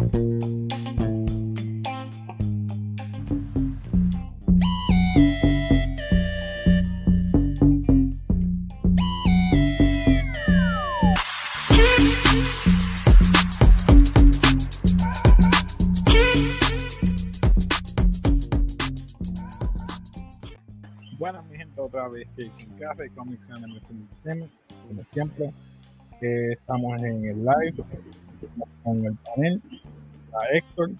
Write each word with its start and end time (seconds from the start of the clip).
Buenas, 0.00 0.16
mi 21.50 21.58
gente, 21.58 21.78
otra 21.78 22.08
vez 22.08 22.26
que 22.34 22.48
sin 22.54 22.70
café, 22.78 23.10
Comics 23.10 23.50
Anime 23.50 23.82
System, 24.08 24.48
como 24.88 25.04
siempre. 25.12 25.52
Eh, 26.22 26.52
estamos 26.52 27.02
en 27.02 27.26
el 27.26 27.44
live 27.44 27.84
con 28.82 29.04
el 29.04 29.14
panel, 29.24 29.62
a 30.32 30.56
Héctor, 30.56 30.90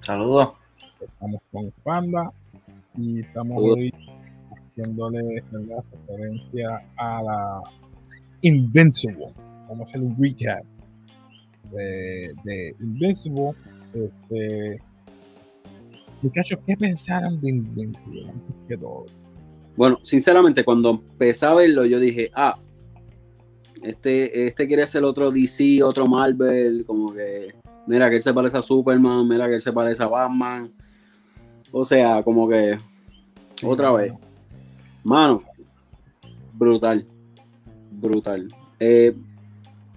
Saludos. 0.00 0.54
estamos 1.00 1.40
con 1.52 1.70
Panda 1.82 2.32
y 2.96 3.20
estamos 3.20 3.56
Saludos. 3.56 3.76
hoy 3.78 3.94
haciéndole 4.50 5.42
¿verdad? 5.52 5.84
referencia 5.92 6.82
a 6.96 7.22
la 7.22 7.60
Invincible. 8.42 9.26
Vamos 9.68 9.80
a 9.80 9.84
hacer 9.84 10.00
un 10.02 10.16
recap 10.18 10.64
de, 11.70 12.34
de 12.44 12.74
Invincible. 12.80 13.50
Este, 13.94 14.76
muchachos, 16.22 16.58
¿qué 16.66 16.76
pensaron 16.76 17.40
de 17.40 17.50
Invincible 17.50 18.28
antes 18.30 18.56
que 18.68 18.76
todo? 18.76 19.06
Bueno, 19.76 19.98
sinceramente, 20.02 20.64
cuando 20.64 20.90
empecé 20.90 21.46
a 21.46 21.54
verlo, 21.54 21.84
yo 21.86 22.00
dije, 22.00 22.30
ah, 22.34 22.58
este, 23.82 24.46
este 24.46 24.66
quiere 24.66 24.86
ser 24.86 25.04
otro 25.04 25.30
DC, 25.30 25.82
otro 25.82 26.06
Marvel, 26.06 26.84
como 26.86 27.12
que, 27.12 27.54
mira, 27.86 28.08
que 28.08 28.16
él 28.16 28.22
se 28.22 28.34
parece 28.34 28.58
a 28.58 28.62
Superman, 28.62 29.26
mira, 29.28 29.48
que 29.48 29.54
él 29.54 29.60
se 29.60 29.72
parece 29.72 30.02
a 30.02 30.06
Batman. 30.06 30.72
O 31.72 31.84
sea, 31.84 32.22
como 32.22 32.48
que, 32.48 32.78
otra 33.64 33.92
vez. 33.92 34.12
Mano, 35.04 35.40
brutal, 36.52 37.06
brutal. 37.90 38.48
Eh, 38.78 39.14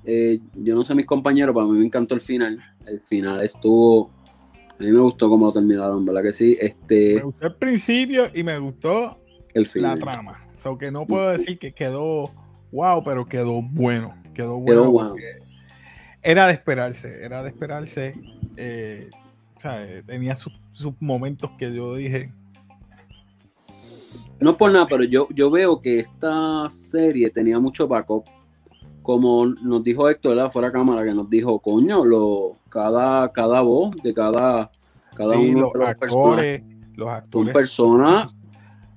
eh, 0.05 0.39
yo 0.55 0.75
no 0.75 0.83
sé 0.83 0.95
mis 0.95 1.05
compañeros, 1.05 1.53
pero 1.53 1.65
a 1.65 1.71
mí 1.71 1.79
me 1.79 1.85
encantó 1.85 2.15
el 2.15 2.21
final. 2.21 2.59
El 2.85 2.99
final 2.99 3.41
estuvo, 3.41 4.11
a 4.79 4.83
mí 4.83 4.91
me 4.91 4.99
gustó 4.99 5.29
cómo 5.29 5.47
lo 5.47 5.53
terminaron, 5.53 6.05
¿verdad 6.05 6.23
que 6.23 6.31
sí? 6.31 6.57
Me 6.59 6.67
Este, 6.67 7.19
gustó 7.21 7.47
el 7.47 7.55
principio 7.55 8.29
y 8.33 8.43
me 8.43 8.57
gustó 8.59 9.17
el 9.53 9.67
la 9.75 9.97
trama. 9.97 10.45
O 10.53 10.57
sea, 10.57 10.77
que 10.77 10.91
no 10.91 11.05
puedo 11.05 11.29
decir 11.29 11.59
que 11.59 11.73
quedó 11.73 12.31
wow, 12.73 13.03
pero 13.03 13.25
quedó 13.25 13.61
bueno. 13.61 14.13
Quedó 14.33 14.57
bueno. 14.57 15.15
Quedó 15.15 15.15
Era 16.21 16.47
de 16.47 16.53
esperarse, 16.53 17.23
era 17.23 17.43
de 17.43 17.49
esperarse. 17.49 18.15
eh, 18.57 19.09
tenía 20.05 20.35
sus, 20.35 20.51
sus 20.71 20.93
momentos 20.99 21.51
que 21.57 21.73
yo 21.73 21.95
dije, 21.95 22.33
No 24.39 24.57
por 24.57 24.71
nada, 24.71 24.87
pero 24.87 25.03
yo, 25.03 25.27
yo 25.33 25.49
veo 25.49 25.79
que 25.79 25.99
esta 25.99 26.69
serie 26.69 27.29
tenía 27.29 27.59
mucho 27.59 27.87
backup. 27.87 28.25
Como 29.01 29.45
nos 29.45 29.83
dijo 29.83 30.09
Héctor, 30.09 30.35
¿verdad? 30.35 30.51
fuera 30.51 30.69
de 30.69 30.73
cámara, 30.73 31.03
que 31.03 31.13
nos 31.13 31.29
dijo, 31.29 31.59
coño, 31.59 32.03
lo, 32.05 32.57
cada, 32.69 33.31
cada 33.31 33.61
voz 33.61 33.91
de 34.01 34.13
cada, 34.13 34.71
cada 35.13 35.35
sí, 35.35 35.49
uno 35.49 35.61
los 35.61 35.73
de 35.73 35.79
los 35.79 35.87
actores, 35.89 36.63
los 36.95 37.07
son 37.07 37.17
actores. 37.17 37.53
personas, 37.53 38.35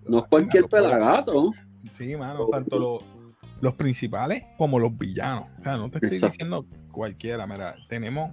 no 0.06 0.18
es 0.18 0.24
cualquier 0.28 0.62
los 0.62 0.70
pelagato. 0.70 1.52
Sí, 1.92 2.16
mano, 2.16 2.46
tanto 2.46 2.78
los, 2.78 3.15
los 3.60 3.74
principales 3.74 4.44
como 4.58 4.78
los 4.78 4.96
villanos. 4.96 5.46
O 5.58 5.62
sea, 5.62 5.76
no 5.76 5.90
te 5.90 5.98
estoy 5.98 6.10
Exacto. 6.10 6.32
diciendo 6.32 6.66
cualquiera. 6.90 7.46
Mira, 7.46 7.76
tenemos 7.88 8.32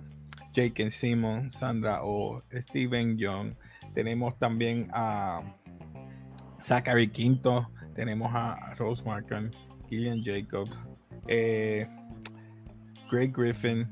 Jake 0.53 0.91
Simmons, 0.91 1.55
Sandra 1.55 2.03
O, 2.03 2.43
Steven 2.51 3.17
Young, 3.17 3.55
tenemos 3.93 4.37
también 4.37 4.89
a 4.93 5.41
Zachary 6.61 7.09
Quinto, 7.09 7.69
tenemos 7.93 8.31
a 8.33 8.75
Rose 8.75 9.03
Markham, 9.03 9.51
Killian 9.89 10.23
Jacobs, 10.23 10.71
eh, 11.27 11.87
Greg 13.11 13.33
Griffin, 13.35 13.87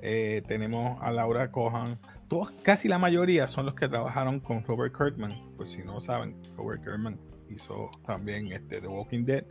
eh, 0.00 0.42
tenemos 0.46 0.98
a 1.00 1.10
Laura 1.10 1.50
Cohan. 1.50 1.98
Todos, 2.28 2.52
casi 2.62 2.88
la 2.88 2.98
mayoría 2.98 3.46
son 3.46 3.66
los 3.66 3.74
que 3.74 3.88
trabajaron 3.88 4.40
con 4.40 4.64
Robert 4.64 4.96
Kirkman. 4.96 5.54
Por 5.56 5.68
si 5.68 5.82
no 5.82 6.00
saben, 6.00 6.36
Robert 6.56 6.82
Kirkman 6.82 7.18
hizo 7.50 7.90
también 8.06 8.50
este, 8.52 8.80
The 8.80 8.88
Walking 8.88 9.24
Dead. 9.24 9.44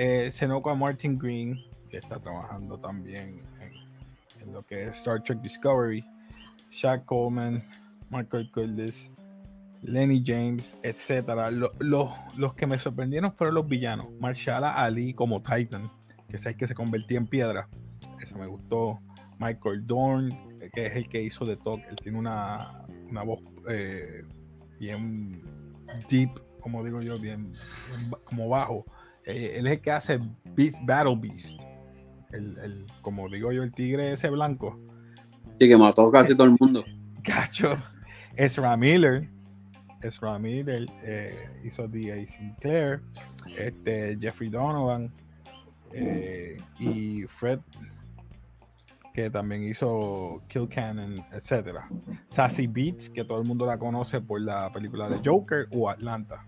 Eh, 0.00 0.30
se 0.30 0.46
Martin 0.76 1.18
Green, 1.18 1.58
que 1.90 1.96
está 1.96 2.20
trabajando 2.20 2.78
también 2.78 3.42
en, 3.60 3.72
lo 4.52 4.62
que 4.64 4.84
es 4.84 4.98
Star 4.98 5.20
Trek 5.24 5.40
Discovery. 5.40 6.04
Shaq 6.70 7.04
Coleman, 7.06 7.64
Michael 8.08 8.48
Curtis, 8.52 9.10
Lenny 9.82 10.22
James, 10.24 10.76
etcétera. 10.84 11.50
Lo- 11.50 11.72
lo- 11.80 12.14
los 12.36 12.54
que 12.54 12.68
me 12.68 12.78
sorprendieron 12.78 13.32
fueron 13.32 13.56
los 13.56 13.66
villanos. 13.66 14.06
Marshala 14.20 14.72
Ali 14.72 15.14
como 15.14 15.42
Titan, 15.42 15.90
que 16.28 16.36
es 16.36 16.46
el 16.46 16.56
que 16.56 16.68
se 16.68 16.76
convertía 16.76 17.18
en 17.18 17.26
piedra. 17.26 17.68
Eso 18.22 18.38
me 18.38 18.46
gustó. 18.46 19.00
Michael 19.40 19.84
Dorn, 19.84 20.30
que 20.74 20.86
es 20.86 20.94
el 20.94 21.08
que 21.08 21.22
hizo 21.22 21.44
The 21.44 21.56
Talk. 21.56 21.80
Él 21.90 21.96
tiene 21.96 22.18
una, 22.18 22.84
una 23.10 23.24
voz 23.24 23.40
eh, 23.68 24.22
bien 24.78 25.42
deep, 26.08 26.30
como 26.60 26.84
digo 26.84 27.00
yo, 27.02 27.18
bien, 27.18 27.50
bien 27.50 28.10
como 28.26 28.48
bajo. 28.48 28.84
Eh, 29.28 29.54
él 29.58 29.66
es 29.66 29.72
el 29.74 29.80
que 29.80 29.90
hace 29.92 30.18
Beast, 30.56 30.76
Battle 30.84 31.16
Beast. 31.16 31.60
El, 32.32 32.58
el- 32.58 32.86
como 33.02 33.28
digo 33.28 33.52
yo, 33.52 33.62
el 33.62 33.72
tigre 33.72 34.12
ese 34.12 34.28
blanco. 34.30 34.78
Y 35.58 35.68
que 35.68 35.76
mató 35.76 36.10
casi 36.10 36.34
todo 36.34 36.44
el 36.46 36.56
mundo. 36.58 36.84
Cacho. 37.22 37.76
Ezra 38.36 38.76
Miller. 38.76 39.28
Ezra 40.02 40.38
Miller 40.38 40.86
eh, 41.02 41.36
hizo 41.64 41.88
D.A. 41.88 42.26
Sinclair. 42.26 43.00
Este, 43.58 44.16
Jeffrey 44.20 44.48
Donovan. 44.48 45.12
eh, 45.92 46.56
y 46.78 47.22
Fred, 47.24 47.58
que 49.12 49.30
también 49.30 49.64
hizo 49.64 50.42
Kill 50.48 50.68
Cannon, 50.68 51.16
etc. 51.32 51.78
Sassy 52.28 52.66
Beats, 52.66 53.10
que 53.10 53.24
todo 53.24 53.40
el 53.40 53.46
mundo 53.48 53.66
la 53.66 53.78
conoce 53.78 54.20
por 54.20 54.40
la 54.40 54.70
película 54.72 55.08
de 55.08 55.20
Joker 55.24 55.66
o 55.72 55.88
Atlanta. 55.90 56.44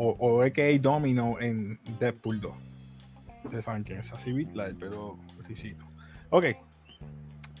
O, 0.00 0.10
o 0.20 0.42
AKA 0.42 0.78
Domino 0.80 1.40
en 1.40 1.80
Deadpool 1.98 2.40
2. 2.40 2.52
Ustedes 3.44 3.64
saben 3.64 3.82
quién 3.82 3.98
es 3.98 4.12
la 4.54 4.64
del 4.66 4.76
pelo 4.76 5.18
risito. 5.48 5.84
Ok. 6.30 6.44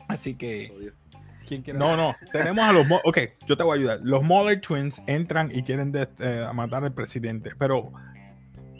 Así 0.06 0.34
que. 0.34 0.92
¿Quién 1.46 1.62
quiere- 1.62 1.78
No, 1.78 1.96
no, 1.96 2.14
tenemos 2.30 2.64
a 2.64 2.72
los. 2.72 2.86
Ok, 3.04 3.18
yo 3.46 3.56
te 3.56 3.62
voy 3.64 3.78
a 3.78 3.80
ayudar. 3.80 4.00
Los 4.02 4.22
Muller 4.22 4.60
Twins 4.60 5.02
entran 5.06 5.50
y 5.52 5.62
quieren 5.62 5.90
de- 5.92 6.08
eh, 6.20 6.46
matar 6.54 6.84
al 6.84 6.92
presidente, 6.92 7.50
pero 7.58 7.90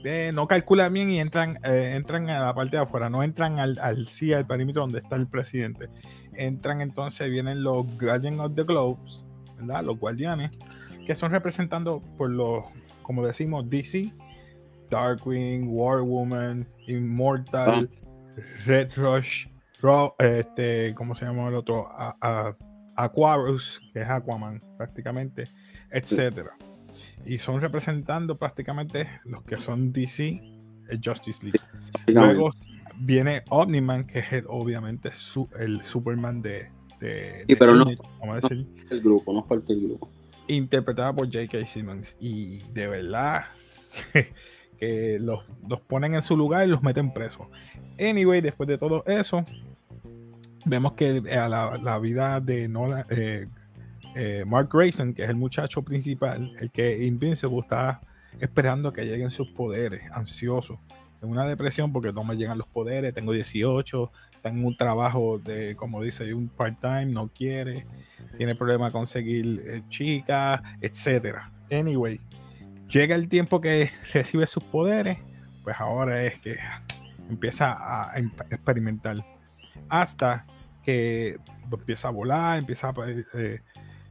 eh, 0.05 0.31
no 0.35 0.47
calculan 0.47 0.93
bien 0.93 1.11
y 1.11 1.19
entran, 1.19 1.59
eh, 1.65 1.95
entran 1.97 2.29
a 2.31 2.41
la 2.41 2.55
parte 2.55 2.77
de 2.77 2.83
afuera, 2.83 3.09
no 3.11 3.23
entran 3.23 3.59
al, 3.59 3.79
al 3.81 4.07
sí, 4.09 4.33
al 4.35 4.47
perímetro 4.47 4.83
donde 4.83 4.99
está 4.99 5.17
el 5.17 5.27
presidente. 5.27 5.89
Entran 6.35 6.81
entonces, 6.83 7.29
vienen 7.31 7.63
los 7.65 7.85
Guardians 7.99 8.39
of 8.41 8.55
the 8.55 8.63
Globes, 8.65 9.25
¿verdad? 9.59 9.83
Los 9.83 9.99
guardianes, 9.99 10.51
que 11.07 11.15
son 11.17 11.33
representando 11.33 12.01
por 12.19 12.29
los, 12.31 12.65
como 13.09 13.25
decimos, 13.25 13.69
DC, 13.71 14.13
Darkwing, 14.91 15.67
War 15.71 16.03
Woman, 16.03 16.69
Immortal, 16.87 17.89
Red 18.67 18.91
Rush, 18.97 19.47
Ro- 19.81 20.15
este, 20.19 20.95
¿cómo 20.95 21.15
se 21.15 21.25
llama 21.25 21.49
el 21.49 21.55
otro? 21.55 21.89
A- 21.91 22.15
a- 22.21 22.55
Aquarus, 22.97 23.81
que 23.95 24.03
es 24.03 24.09
Aquaman, 24.09 24.61
prácticamente, 24.77 25.49
etcétera. 25.91 26.51
Y 27.25 27.39
son 27.39 27.63
representando 27.63 28.37
prácticamente 28.37 29.09
los 29.25 29.43
que 29.45 29.57
son 29.57 29.91
DC, 29.91 30.43
el 30.91 31.01
Justice 31.03 31.43
League. 31.45 31.61
Luego 32.09 32.51
viene 33.01 33.43
Omniman, 33.49 34.05
que 34.07 34.19
es 34.19 34.33
el- 34.35 34.45
obviamente 34.49 35.15
su- 35.15 35.49
el 35.59 35.81
Superman 35.83 36.43
de, 36.43 36.71
de, 37.01 37.41
Sí, 37.47 37.55
de 37.55 37.57
pero 37.57 37.75
no- 37.75 37.85
decir, 37.87 38.67
el 38.91 39.01
grupo, 39.01 39.33
no 39.33 39.41
es 39.41 39.47
parte 39.47 39.73
del 39.75 39.87
grupo. 39.89 40.11
Interpretada 40.49 41.13
por 41.13 41.27
J.K. 41.27 41.67
Simmons. 41.67 42.17
Y 42.19 42.63
de 42.73 42.89
verdad 42.89 43.45
que 44.79 45.19
los, 45.21 45.45
los 45.69 45.81
ponen 45.81 46.15
en 46.15 46.23
su 46.23 46.37
lugar 46.37 46.67
y 46.67 46.71
los 46.71 46.83
meten 46.83 47.13
presos. 47.13 47.47
Anyway, 48.01 48.41
después 48.41 48.69
de 48.69 48.79
todo 48.79 49.05
eso, 49.07 49.45
vemos 50.65 50.93
que 50.93 51.17
eh, 51.17 51.23
la, 51.25 51.79
la 51.83 51.99
vida 51.99 52.41
de 52.41 52.69
Nolan, 52.69 53.05
eh, 53.11 53.47
eh, 54.15 54.45
Mark 54.47 54.69
Grayson, 54.73 55.15
que 55.15 55.23
es 55.23 55.29
el 55.29 55.37
muchacho 55.37 55.83
principal, 55.83 56.53
el 56.59 56.71
que 56.71 57.05
Invincible 57.05 57.59
está 57.61 58.01
esperando 58.41 58.93
que 58.93 59.05
lleguen 59.05 59.31
sus 59.31 59.49
poderes, 59.49 60.03
ansioso, 60.13 60.81
en 61.21 61.31
una 61.31 61.45
depresión 61.45 61.93
porque 61.93 62.13
no 62.13 62.25
me 62.25 62.37
llegan 62.37 62.59
los 62.59 62.69
poderes, 62.69 63.15
tengo 63.15 63.33
18, 63.33 64.13
tengo 64.43 64.67
un 64.67 64.77
trabajo 64.77 65.39
de, 65.39 65.75
como 65.77 66.03
dice, 66.03 66.33
un 66.35 66.49
part-time, 66.49 67.07
no 67.07 67.29
quiere, 67.29 67.87
tiene 68.37 68.55
problema 68.55 68.91
conseguir 68.91 69.63
eh, 69.67 69.83
chicas, 69.89 70.61
etcétera. 70.81 71.51
Anyway, 71.71 72.21
llega 72.89 73.15
el 73.15 73.29
tiempo 73.29 73.61
que 73.61 73.91
recibe 74.13 74.47
sus 74.47 74.65
poderes, 74.65 75.19
pues 75.65 75.77
ahora 75.79 76.25
es 76.25 76.39
que 76.39 76.57
empieza 77.29 77.77
a 77.79 78.19
em- 78.19 78.33
experimentar 78.51 79.25
hasta 79.89 80.47
que 80.83 81.37
empieza 81.71 82.09
a 82.09 82.11
volar, 82.11 82.59
empieza 82.59 82.89
a 82.89 82.95
eh, 83.09 83.61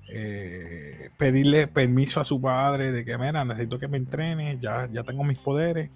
eh, 0.10 1.10
pedirle 1.18 1.68
permiso 1.68 2.19
a 2.19 2.24
su 2.24 2.40
padre 2.40 2.92
de 2.92 3.04
que, 3.04 3.18
mira, 3.18 3.44
necesito 3.44 3.80
que 3.80 3.88
me 3.88 3.98
entrene, 3.98 4.58
ya, 4.62 4.88
ya 4.92 5.04
tengo 5.04 5.24
mis 5.24 5.40
poderes. 5.40 5.90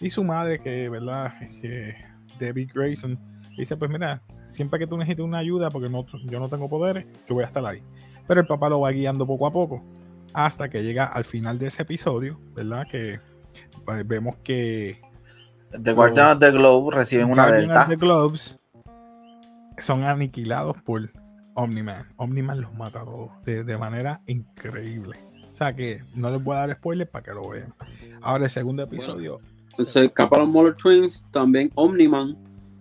Y 0.00 0.10
su 0.10 0.24
madre, 0.24 0.60
que, 0.60 0.88
¿verdad? 0.88 1.34
Debbie 2.38 2.66
Grayson, 2.66 3.18
dice, 3.58 3.76
pues 3.76 3.90
mira, 3.90 4.22
siempre 4.46 4.78
que 4.78 4.86
tú 4.86 4.96
necesites 4.96 5.24
una 5.24 5.38
ayuda, 5.38 5.70
porque 5.70 5.88
no, 5.88 6.06
yo 6.24 6.40
no 6.40 6.48
tengo 6.48 6.68
poderes, 6.68 7.06
yo 7.28 7.34
voy 7.34 7.44
a 7.44 7.48
estar 7.48 7.64
ahí. 7.66 7.82
Pero 8.26 8.40
el 8.40 8.46
papá 8.46 8.68
lo 8.68 8.80
va 8.80 8.90
guiando 8.90 9.26
poco 9.26 9.46
a 9.46 9.52
poco, 9.52 9.82
hasta 10.32 10.68
que 10.68 10.82
llega 10.82 11.06
al 11.06 11.24
final 11.24 11.58
de 11.58 11.66
ese 11.66 11.82
episodio, 11.82 12.38
¿verdad? 12.54 12.86
Que 12.90 13.20
pues, 13.84 14.06
vemos 14.06 14.36
que... 14.44 15.00
The 15.82 15.92
Guardians 15.92 16.34
of 16.34 16.38
the 16.40 16.50
Globe 16.50 16.96
reciben 16.96 17.30
una 17.30 17.50
delta. 17.50 17.86
The 17.86 17.96
Globes 17.96 18.58
son 19.78 20.04
aniquilados 20.04 20.76
por 20.82 21.10
Omniman. 21.54 22.06
Omniman 22.16 22.60
los 22.60 22.72
mata 22.74 23.00
a 23.00 23.04
todos 23.04 23.44
de, 23.44 23.76
manera 23.76 24.20
increíble. 24.26 25.18
O 25.52 25.54
sea 25.54 25.74
que 25.74 26.02
no 26.14 26.30
les 26.30 26.42
voy 26.42 26.54
a 26.56 26.60
dar 26.60 26.76
spoilers 26.76 27.10
para 27.10 27.24
que 27.24 27.32
lo 27.32 27.48
vean. 27.48 27.74
Ahora 28.22 28.44
el 28.44 28.50
segundo 28.50 28.82
episodio. 28.82 29.40
entonces, 29.70 30.10
Capalon 30.14 30.50
Moller 30.50 30.74
Twins, 30.74 31.26
también 31.32 31.70
Omniman, 31.74 32.36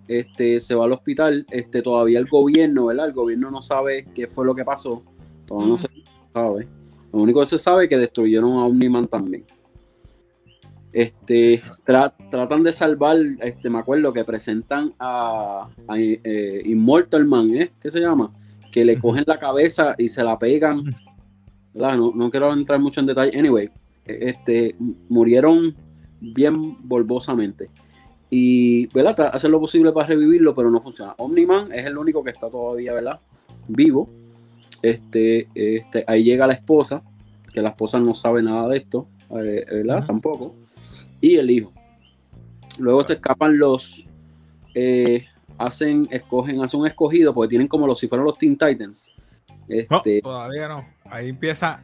este, 0.07 0.59
se 0.59 0.75
va 0.75 0.86
al 0.86 0.94
hospital. 0.94 1.45
Este, 1.51 1.81
todavía 1.81 2.19
el 2.19 2.25
gobierno, 2.25 2.88
¿verdad? 2.88 3.07
El 3.07 3.13
gobierno 3.13 3.51
no 3.51 3.62
sabe 3.62 4.07
qué 4.13 4.27
fue 4.27 4.45
lo 4.45 4.56
que 4.56 4.65
pasó. 4.65 5.04
Todavía 5.45 5.69
no 5.69 5.77
se 5.77 5.88
sabe. 6.33 6.68
Lo 7.13 7.19
único 7.19 7.39
que 7.39 7.45
se 7.45 7.59
sabe 7.59 7.83
es 7.83 7.89
que 7.89 7.98
destruyeron 7.98 8.54
a 8.54 8.65
Omniman 8.65 9.07
también. 9.07 9.45
Este, 10.94 11.62
tratan 11.86 12.63
de 12.63 12.71
salvar, 12.71 13.18
este, 13.42 13.69
me 13.69 13.80
acuerdo 13.80 14.12
que 14.13 14.24
presentan 14.24 14.94
a, 15.00 15.69
eh, 15.95 16.62
Immortal 16.65 17.25
Man, 17.25 17.53
¿eh? 17.53 17.71
¿Qué 17.80 17.92
se 17.92 18.00
llama? 18.00 18.31
que 18.71 18.86
le 18.86 19.00
cogen 19.00 19.24
la 19.25 19.39
cabeza 19.39 19.95
y 19.98 20.10
se 20.10 20.24
la 20.24 20.38
pegan. 20.38 20.83
No, 21.74 22.30
quiero 22.30 22.53
entrar 22.53 22.80
mucho 22.80 23.00
en 23.00 23.07
detalle. 23.07 23.38
Anyway, 23.38 23.69
este, 24.06 24.75
murieron 25.10 25.75
bien 26.19 26.77
volvosamente. 26.88 27.69
Y, 28.29 28.88
¿verdad? 28.88 29.31
Hacer 29.33 29.50
lo 29.50 29.59
posible 29.59 29.91
para 29.91 30.07
revivirlo, 30.07 30.53
pero 30.53 30.69
no 30.69 30.81
funciona. 30.81 31.13
Omniman 31.18 31.71
es 31.71 31.85
el 31.85 31.97
único 31.97 32.24
que 32.24 32.31
está 32.31 32.50
todavía, 32.50 32.94
¿verdad? 32.94 33.19
Vivo. 33.68 34.09
Este, 34.81 35.47
este, 35.56 36.03
ahí 36.07 36.24
llega 36.24 36.47
la 36.47 36.53
esposa, 36.53 37.01
que 37.53 37.62
la 37.62 37.69
esposa 37.69 38.00
no 38.00 38.13
sabe 38.13 38.44
nada 38.44 38.68
de 38.68 38.77
esto, 38.77 39.07
eh, 39.29 39.65
¿verdad? 39.71 40.06
Tampoco. 40.06 40.56
Y 41.21 41.35
el 41.35 41.50
hijo. 41.50 41.74
Luego 42.77 43.03
se 43.03 43.13
escapan 43.13 43.57
los, 43.57 44.06
eh, 44.75 45.25
hacen, 45.57 46.07
escogen, 46.12 46.62
hacen 46.62 46.81
un 46.81 46.88
escogido 46.88 47.33
porque 47.33 47.50
tienen 47.50 47.68
como 47.68 47.88
los 47.88 48.00
si 48.00 48.07
fueron 48.07 48.25
los 48.25 48.38
Teen 48.38 48.57
Titans. 48.57 49.12
Este, 49.68 50.21
todavía 50.21 50.68
no. 50.68 50.85
Ahí 51.06 51.29
empieza 51.29 51.81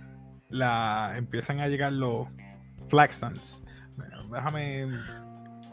la, 0.50 1.16
empiezan 1.18 1.60
a 1.60 1.68
llegar 1.68 1.94
los 1.94 2.28
Flaxlands. 2.88 3.62
Déjame 4.32 4.88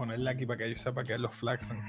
ponerle 0.01 0.31
aquí 0.31 0.47
para 0.47 0.57
que 0.57 0.75
yo 0.75 0.79
sepa 0.83 1.05
que 1.05 1.13
es 1.13 1.21
los 1.21 1.35
Flaxlands. 1.35 1.85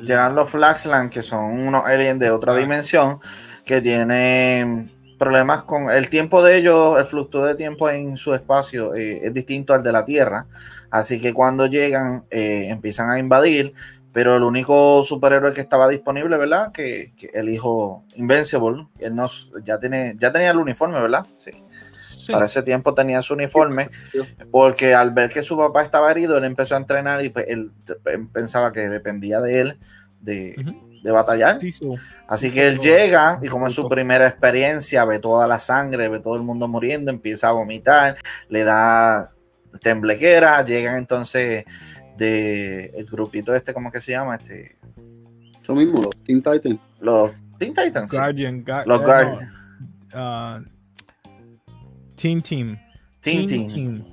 Llegan 0.00 0.34
los 0.34 0.50
Flaxlands, 0.50 1.14
que 1.14 1.22
son 1.22 1.64
unos 1.68 1.84
aliens 1.84 2.18
de 2.18 2.28
otra 2.32 2.56
dimensión 2.56 3.20
que 3.64 3.80
tienen 3.80 4.90
problemas 5.16 5.62
con 5.62 5.88
el 5.88 6.08
tiempo 6.08 6.42
de 6.42 6.56
ellos, 6.56 6.98
el 6.98 7.04
flujo 7.04 7.46
de 7.46 7.54
tiempo 7.54 7.88
en 7.88 8.16
su 8.16 8.34
espacio 8.34 8.96
eh, 8.96 9.20
es 9.22 9.32
distinto 9.32 9.74
al 9.74 9.84
de 9.84 9.92
la 9.92 10.04
Tierra. 10.04 10.46
Así 10.90 11.20
que 11.20 11.32
cuando 11.32 11.66
llegan, 11.66 12.24
eh, 12.30 12.66
empiezan 12.68 13.10
a 13.10 13.20
invadir, 13.20 13.74
pero 14.12 14.34
el 14.34 14.42
único 14.42 15.04
superhéroe 15.04 15.54
que 15.54 15.60
estaba 15.60 15.86
disponible, 15.86 16.36
¿verdad? 16.36 16.72
Que, 16.72 17.12
el 17.32 17.48
hijo 17.48 18.02
Invincible, 18.16 18.88
él 18.98 19.14
nos, 19.14 19.52
ya, 19.64 19.78
tiene, 19.78 20.16
ya 20.18 20.32
tenía 20.32 20.50
el 20.50 20.58
uniforme, 20.58 21.00
¿verdad? 21.00 21.24
Sí. 21.36 21.52
Para 22.30 22.46
ese 22.46 22.62
tiempo 22.62 22.94
tenía 22.94 23.22
su 23.22 23.34
uniforme, 23.34 23.90
porque 24.50 24.94
al 24.94 25.10
ver 25.12 25.30
que 25.30 25.42
su 25.42 25.56
papá 25.56 25.82
estaba 25.82 26.10
herido, 26.10 26.36
él 26.38 26.44
empezó 26.44 26.74
a 26.74 26.78
entrenar 26.78 27.24
y 27.24 27.30
pues, 27.30 27.46
él, 27.48 27.72
pensaba 28.32 28.72
que 28.72 28.88
dependía 28.88 29.40
de 29.40 29.60
él 29.60 29.78
de, 30.20 30.54
batallar. 31.10 31.58
Así 32.28 32.50
que 32.50 32.68
él 32.68 32.78
llega 32.78 33.38
y 33.42 33.48
como 33.48 33.66
es 33.66 33.74
su 33.74 33.88
primera 33.88 34.26
experiencia, 34.26 35.04
ve 35.04 35.18
toda 35.18 35.46
la 35.46 35.58
sangre, 35.58 36.08
ve 36.08 36.20
todo 36.20 36.36
el 36.36 36.42
mundo 36.42 36.68
muriendo, 36.68 37.10
empieza 37.10 37.48
a 37.48 37.52
vomitar, 37.52 38.16
le 38.48 38.64
da 38.64 39.26
temblequera, 39.80 40.64
llegan 40.64 40.96
entonces 40.96 41.64
de 42.16 42.86
el 42.94 43.06
grupito 43.06 43.54
este, 43.54 43.74
¿cómo 43.74 43.90
que 43.90 44.00
se 44.00 44.12
llama? 44.12 44.36
Este. 44.36 44.76
Eso 45.60 45.74
mismo, 45.74 46.00
los 46.02 46.16
Teen 46.24 46.42
Titans. 46.42 46.80
Los 47.00 47.32
Teen 47.58 47.74
Titans. 47.74 48.12
Guardian, 48.12 48.64
los 48.86 49.00
eh, 49.00 49.04
Guardians. 49.04 49.42
Uh, 50.14 50.64
Teen 52.22 52.40
Team. 52.40 52.78
Teen, 53.20 53.48
Team. 53.48 54.04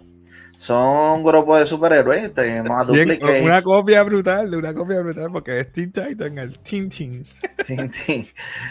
Son 0.55 1.19
un 1.19 1.23
grupo 1.23 1.55
de 1.55 1.63
superhéroes. 1.63 2.33
Tenemos 2.33 2.75
a 2.79 2.83
Duplicate. 2.83 3.43
Una 3.43 3.61
copia 3.61 4.01
brutal, 4.01 4.55
una 4.55 4.73
copia 4.73 4.99
brutal, 5.01 5.31
porque 5.31 5.59
es 5.59 5.71
Teen 5.71 5.91
Titan, 5.91 6.39
el 6.39 6.57
Teen 6.57 6.89
Team. 6.89 7.23
Teen 7.63 7.91
Team. 8.07 8.25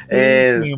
Eh, 0.09 0.75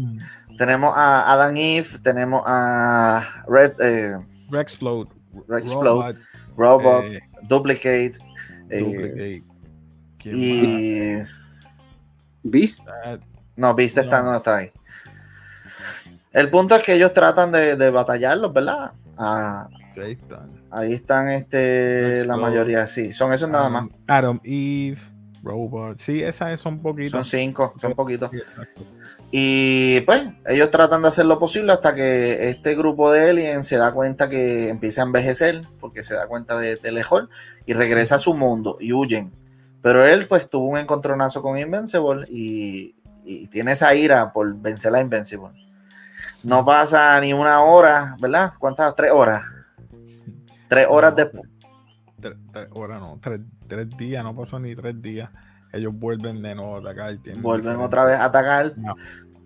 tenemos 0.58 0.92
a 0.94 1.32
Adam 1.32 1.56
Eve, 1.56 1.88
tenemos 2.02 2.42
a 2.44 3.44
Red. 3.48 3.80
Eh, 3.80 4.18
Rexplode. 4.50 5.08
Rexplode. 5.48 6.18
Robot. 6.54 7.02
Robot 7.02 7.04
eh, 7.14 7.20
Duplicate. 7.48 8.12
Eh, 8.68 9.42
y. 10.22 11.16
Beast. 12.42 12.84
No, 13.56 13.74
Beast 13.74 13.96
Está, 13.96 14.22
no 14.22 14.36
está 14.36 14.58
ahí. 14.58 14.70
El 16.32 16.50
punto 16.50 16.76
es 16.76 16.82
que 16.82 16.94
ellos 16.94 17.12
tratan 17.12 17.52
de, 17.52 17.76
de 17.76 17.90
batallarlos, 17.90 18.52
¿verdad? 18.52 18.92
Ah, 19.16 19.68
ahí 19.96 20.12
están. 20.12 20.64
Ahí 20.70 20.92
están 20.92 21.30
este, 21.30 22.24
la 22.24 22.36
mayoría, 22.36 22.86
sí. 22.86 23.12
Son 23.12 23.32
esos 23.32 23.48
nada 23.48 23.68
más. 23.68 23.86
Adam, 24.06 24.40
Eve, 24.44 24.98
Robot. 25.42 25.98
Sí, 25.98 26.22
esas 26.22 26.60
son 26.60 26.80
poquitos. 26.80 27.10
Son 27.10 27.24
cinco, 27.24 27.74
son 27.76 27.94
poquitos. 27.94 28.30
Y 29.32 30.00
pues 30.02 30.22
ellos 30.46 30.70
tratan 30.70 31.02
de 31.02 31.08
hacer 31.08 31.26
lo 31.26 31.38
posible 31.38 31.72
hasta 31.72 31.94
que 31.94 32.48
este 32.48 32.74
grupo 32.74 33.12
de 33.12 33.30
aliens 33.30 33.66
se 33.66 33.76
da 33.76 33.92
cuenta 33.92 34.28
que 34.28 34.68
empieza 34.68 35.02
a 35.02 35.06
envejecer, 35.06 35.62
porque 35.80 36.02
se 36.02 36.14
da 36.14 36.26
cuenta 36.26 36.58
de, 36.58 36.76
de 36.76 36.92
lejos 36.92 37.28
y 37.66 37.74
regresa 37.74 38.16
a 38.16 38.18
su 38.18 38.34
mundo 38.34 38.76
y 38.80 38.92
huyen. 38.92 39.32
Pero 39.82 40.04
él 40.04 40.26
pues 40.28 40.48
tuvo 40.48 40.66
un 40.66 40.78
encontronazo 40.78 41.42
con 41.42 41.58
Invincible 41.58 42.26
y, 42.28 42.96
tiene 43.50 43.72
esa 43.72 43.94
ira 43.94 44.32
por 44.32 44.56
vencer 44.56 44.94
a 44.94 45.00
Invincible. 45.00 45.50
No 46.42 46.64
pasa 46.64 47.20
ni 47.20 47.32
una 47.32 47.62
hora, 47.62 48.16
¿verdad? 48.20 48.52
¿Cuántas? 48.58 48.94
Tres 48.94 49.12
horas. 49.12 49.42
Tres 50.68 50.86
horas 50.88 51.14
después. 51.14 51.42
Tres, 52.20 52.36
horas 52.72 53.00
no, 53.00 53.18
tres, 53.22 53.96
días, 53.96 54.22
no 54.22 54.34
pasó 54.34 54.58
ni 54.58 54.74
tres 54.74 55.00
días. 55.00 55.30
Ellos 55.72 55.92
vuelven 55.94 56.42
de 56.42 56.54
nuevo 56.54 56.76
a 56.76 56.80
atacar. 56.80 57.16
Vuelven 57.38 57.76
otra 57.76 58.04
vez 58.04 58.16
a 58.16 58.24
atacar 58.24 58.74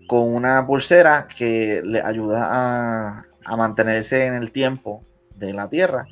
con 0.07 0.33
una 0.33 0.65
pulsera 0.65 1.27
que 1.27 1.81
le 1.83 2.01
ayuda 2.01 2.47
a, 2.49 3.23
a 3.43 3.57
mantenerse 3.57 4.25
en 4.25 4.35
el 4.35 4.51
tiempo 4.51 5.03
de 5.35 5.53
la 5.53 5.69
Tierra 5.69 6.05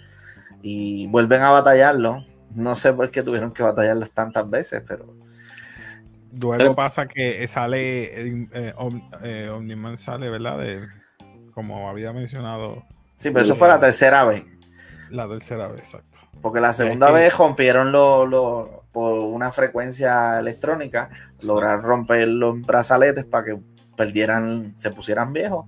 y 0.62 1.08
vuelven 1.08 1.42
a 1.42 1.52
batallarlo. 1.52 2.26
No 2.56 2.76
sé 2.76 2.94
por 2.94 3.10
qué 3.10 3.24
tuvieron 3.24 3.52
que 3.52 3.64
batallarlos 3.64 4.12
tantas 4.12 4.50
veces, 4.50 4.84
pero. 4.88 5.16
Luego 6.42 6.76
pasa 6.76 7.08
que 7.08 7.48
sale, 7.48 8.42
eh, 8.42 8.48
eh, 9.24 9.50
Omniman 9.50 9.98
sale, 9.98 10.30
¿verdad? 10.30 10.58
De, 10.58 10.82
como 11.54 11.90
había 11.90 12.12
mencionado. 12.14 12.84
Sí, 13.18 13.30
pero 13.32 13.42
eso 13.42 13.56
fue 13.56 13.68
la 13.68 13.80
tercera 13.80 14.24
vez. 14.24 14.44
La 15.10 15.28
tercera 15.28 15.68
vez, 15.68 15.82
exacto. 15.82 16.18
Porque 16.42 16.60
la 16.60 16.74
segunda 16.74 17.12
vez 17.12 17.38
rompieron 17.38 17.92
los, 17.92 18.68
por 18.92 19.20
una 19.20 19.52
frecuencia 19.52 20.40
electrónica, 20.40 21.10
lograron 21.42 21.84
romper 21.84 22.28
los 22.28 22.62
brazaletes 22.62 23.24
para 23.24 23.46
que 23.46 23.60
perdieran, 23.96 24.74
se 24.76 24.92
pusieran 24.92 25.34
viejos 25.34 25.68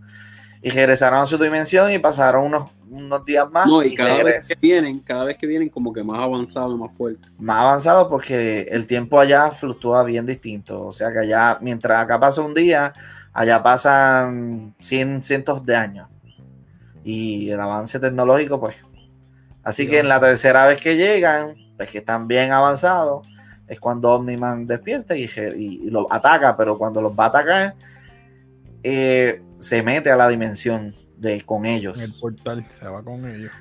y 0.61 0.71
regresaron 0.71 1.19
a 1.19 1.25
su 1.27 1.37
dimensión 1.37 1.91
y 1.91 1.99
pasaron 1.99 2.45
unos, 2.45 2.71
unos 2.95 3.25
días 3.25 3.49
más. 3.51 3.67
No, 3.67 3.83
y, 3.83 3.93
cada 3.93 4.23
vez 4.23 4.47
que 4.47 4.55
vienen, 4.55 4.99
cada 4.99 5.23
vez 5.25 5.37
que 5.37 5.47
vienen 5.47 5.69
como 5.69 5.91
que 5.93 6.03
más 6.03 6.19
avanzado, 6.19 6.77
más 6.77 6.93
fuerte. 6.95 7.27
Más 7.37 7.57
avanzado 7.57 8.09
porque 8.09 8.61
el 8.71 8.87
tiempo 8.87 9.19
allá 9.19 9.51
fluctúa 9.51 10.03
bien 10.03 10.25
distinto. 10.25 10.85
O 10.85 10.91
sea 10.91 11.11
que 11.11 11.19
allá, 11.19 11.57
mientras 11.61 11.97
acá 11.97 12.19
pasa 12.19 12.41
un 12.41 12.53
día, 12.53 12.93
allá 13.33 13.61
pasan 13.61 14.73
cien, 14.79 15.21
cientos 15.21 15.63
de 15.63 15.75
años. 15.75 16.07
Y 17.03 17.49
el 17.51 17.59
avance 17.59 17.99
tecnológico, 17.99 18.59
pues. 18.59 18.75
Así 19.63 19.87
que 19.87 19.99
en 19.99 20.07
la 20.07 20.19
tercera 20.19 20.65
vez 20.65 20.79
que 20.79 20.95
llegan, 20.95 21.55
pues 21.77 21.89
que 21.89 21.99
están 21.99 22.27
bien 22.27 22.51
avanzados, 22.51 23.27
es 23.67 23.79
cuando 23.79 24.13
Omniman 24.13 24.67
despierta 24.67 25.15
y, 25.15 25.27
y, 25.57 25.89
lo 25.89 26.11
ataca, 26.11 26.55
pero 26.55 26.77
cuando 26.77 27.01
los 27.01 27.11
va 27.13 27.25
a 27.25 27.27
atacar, 27.27 27.75
eh, 28.83 29.41
se 29.65 29.81
mete 29.81 30.11
a 30.11 30.15
la 30.15 30.27
dimensión 30.27 30.93
de 31.17 31.41
con 31.41 31.65
ellos. 31.65 31.99
el 32.03 32.13
portal 32.19 32.63
se 32.69 32.87
va 32.87 33.03
con 33.03 33.27
ellos. 33.27 33.51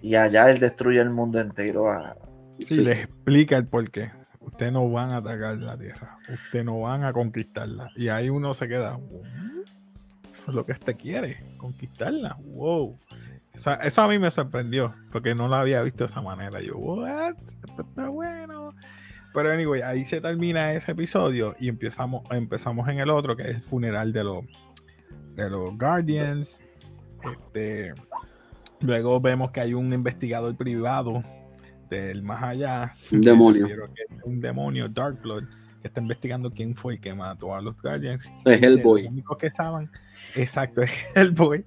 Y 0.00 0.14
allá 0.14 0.50
él 0.50 0.58
destruye 0.58 0.98
el 0.98 1.10
mundo 1.10 1.40
entero. 1.40 1.90
A... 1.90 2.16
Sí, 2.58 2.76
les 2.76 3.04
explica 3.04 3.58
el 3.58 3.66
porqué. 3.66 4.10
ustedes 4.40 4.72
no 4.72 4.90
van 4.90 5.10
a 5.10 5.18
atacar 5.18 5.58
la 5.58 5.76
tierra, 5.76 6.16
ustedes 6.32 6.64
no 6.64 6.80
van 6.80 7.04
a 7.04 7.12
conquistarla. 7.12 7.90
Y 7.96 8.08
ahí 8.08 8.30
uno 8.30 8.54
se 8.54 8.66
queda, 8.66 8.98
eso 10.32 10.50
es 10.50 10.54
lo 10.54 10.64
que 10.64 10.72
este 10.72 10.96
quiere, 10.96 11.44
conquistarla. 11.58 12.38
Wow. 12.40 12.96
Eso, 13.52 14.02
a 14.02 14.08
mí 14.08 14.18
me 14.18 14.30
sorprendió, 14.30 14.94
porque 15.10 15.34
no 15.34 15.48
lo 15.48 15.56
había 15.56 15.82
visto 15.82 15.98
de 15.98 16.06
esa 16.06 16.22
manera. 16.22 16.62
Yo, 16.62 16.78
what? 16.78 17.34
Esto 17.68 17.82
está 17.82 18.08
bueno. 18.08 18.72
Pero 19.34 19.52
anyway, 19.52 19.82
ahí 19.82 20.06
se 20.06 20.22
termina 20.22 20.72
ese 20.72 20.92
episodio 20.92 21.54
y 21.60 21.68
empezamos, 21.68 22.22
empezamos 22.30 22.88
en 22.88 23.00
el 23.00 23.10
otro, 23.10 23.36
que 23.36 23.42
es 23.42 23.56
el 23.56 23.62
funeral 23.62 24.12
de 24.12 24.24
los, 24.24 24.44
de 25.34 25.50
los 25.50 25.76
Guardians. 25.78 26.60
Este, 27.22 27.92
luego 28.80 29.20
vemos 29.20 29.50
que 29.50 29.60
hay 29.60 29.74
un 29.74 29.92
investigador 29.92 30.54
privado 30.56 31.22
del 31.90 32.22
más 32.22 32.42
allá. 32.42 32.94
Un 33.10 33.20
demonio. 33.20 33.66
un 34.24 34.40
demonio, 34.40 34.88
Darkblood, 34.88 35.44
que 35.80 35.88
está 35.88 36.00
investigando 36.00 36.50
quién 36.50 36.74
fue 36.74 36.94
el 36.94 37.00
que 37.00 37.14
mató 37.14 37.54
a 37.54 37.60
los 37.60 37.80
Guardians. 37.80 38.32
Es 38.44 38.62
Hellboy. 38.62 39.02
Los 39.02 39.12
únicos 39.12 39.38
que 39.38 39.50
saben, 39.50 39.90
exacto, 40.36 40.82
es 40.82 40.90
Hellboy. 41.14 41.64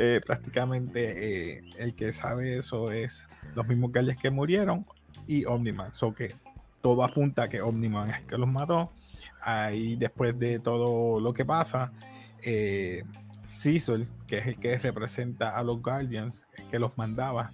Eh, 0.00 0.20
prácticamente 0.24 1.56
eh, 1.56 1.64
el 1.76 1.94
que 1.94 2.12
sabe 2.12 2.56
eso 2.56 2.92
es 2.92 3.28
los 3.56 3.66
mismos 3.66 3.92
Guardians 3.92 4.20
que 4.20 4.30
murieron 4.30 4.84
y 5.26 5.44
Omniman. 5.44 5.92
So 5.92 6.14
que 6.14 6.34
todo 6.80 7.04
apunta 7.04 7.44
a 7.44 7.48
que 7.48 7.60
Omniman 7.60 8.10
es 8.10 8.20
el 8.20 8.26
que 8.26 8.38
los 8.38 8.48
mató. 8.48 8.92
Ahí 9.42 9.96
después 9.96 10.38
de 10.38 10.60
todo 10.60 11.20
lo 11.20 11.34
que 11.34 11.44
pasa, 11.44 11.92
eh, 12.42 13.04
Cecil, 13.48 14.08
que 14.26 14.38
es 14.38 14.46
el 14.46 14.58
que 14.58 14.78
representa 14.78 15.56
a 15.56 15.62
los 15.62 15.82
Guardians, 15.82 16.44
que 16.70 16.78
los 16.78 16.96
mandaba, 16.96 17.52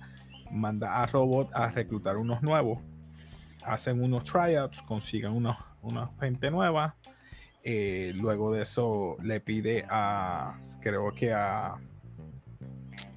manda 0.51 1.03
a 1.03 1.07
Robot 1.07 1.51
a 1.55 1.71
reclutar 1.71 2.17
unos 2.17 2.43
nuevos. 2.43 2.81
Hacen 3.65 4.03
unos 4.03 4.25
tryouts, 4.25 4.83
consiguen 4.83 5.33
unos, 5.33 5.57
una 5.83 6.11
gente 6.21 6.51
nueva. 6.51 6.97
Eh, 7.63 8.13
luego 8.17 8.53
de 8.53 8.63
eso 8.63 9.17
le 9.23 9.41
pide 9.41 9.87
a, 9.89 10.59
creo 10.81 11.15
que 11.15 11.33
a, 11.33 11.77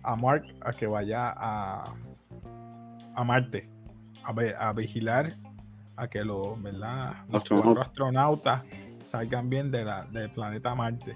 a 0.03 0.15
Mark 0.15 0.45
a 0.61 0.71
que 0.71 0.87
vaya 0.87 1.33
a, 1.35 1.93
a 3.13 3.23
Marte 3.25 3.69
a, 4.57 4.73
vigilar 4.73 5.37
a 5.95 6.07
que 6.07 6.23
los, 6.23 6.61
¿verdad? 6.61 7.15
astronautas 7.79 8.63
salgan 8.99 9.49
bien 9.49 9.71
de 9.71 9.85
la, 9.85 10.05
del 10.05 10.29
planeta 10.31 10.75
Marte. 10.75 11.15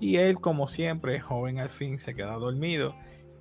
Y 0.00 0.16
él, 0.16 0.40
como 0.40 0.68
siempre, 0.68 1.20
joven 1.20 1.58
al 1.58 1.70
fin, 1.70 1.98
se 1.98 2.14
queda 2.14 2.34
dormido 2.34 2.94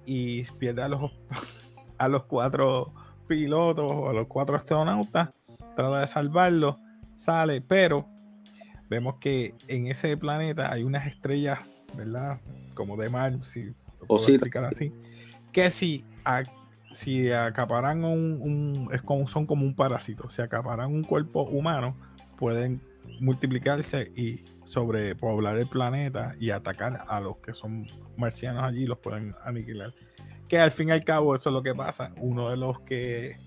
y 0.06 0.44
pierde 0.54 0.84
a 0.84 0.88
los, 0.88 1.12
a 1.98 2.08
los 2.08 2.24
cuatro 2.24 2.94
pilotos 3.28 3.92
o 3.92 4.10
a 4.10 4.14
los 4.14 4.28
cuatro 4.28 4.56
astronautas, 4.56 5.30
trata 5.76 6.00
de 6.00 6.08
salvarlos, 6.08 6.78
sale, 7.16 7.62
pero 7.62 8.08
vemos 8.90 9.16
que 9.20 9.56
en 9.68 9.88
ese 9.88 10.16
planeta 10.16 10.72
hay 10.72 10.84
unas 10.84 11.08
estrellas, 11.08 11.60
¿verdad? 11.96 12.40
Como 12.74 12.98
de 12.98 13.10
mar, 13.10 13.38
si 13.44 13.74
lo 14.00 14.08
puedo 14.08 14.28
explicar 14.28 14.66
así, 14.66 14.94
que 15.52 15.72
si, 15.72 16.04
si 16.92 17.32
acaparan 17.32 18.04
un, 18.04 18.90
es 18.94 19.02
como, 19.02 19.28
son 19.28 19.46
como 19.46 19.66
un 19.66 19.76
parásito, 19.76 20.30
si 20.30 20.42
acaparan 20.42 20.94
un 20.94 21.04
cuerpo 21.04 21.44
humano, 21.44 21.96
pueden 22.38 22.82
multiplicarse 23.20 24.12
y 24.16 24.44
sobrepoblar 24.64 25.58
el 25.58 25.68
planeta 25.68 26.36
y 26.40 26.50
atacar 26.50 27.06
a 27.08 27.20
los 27.20 27.38
que 27.38 27.54
son 27.54 27.88
marcianos 28.18 28.64
allí, 28.64 28.86
los 28.86 28.98
pueden 29.00 29.36
aniquilar 29.44 29.94
que 30.48 30.60
al 30.60 30.72
fin 30.72 30.90
y 30.90 30.92
al 30.92 31.04
cabo 31.04 31.36
eso 31.36 31.50
es 31.50 31.54
lo 31.54 31.64
que 31.64 31.74
pasa. 31.74 32.12
Uno 32.18 32.50
de 32.50 32.58
los 32.58 32.80
que 32.82 33.38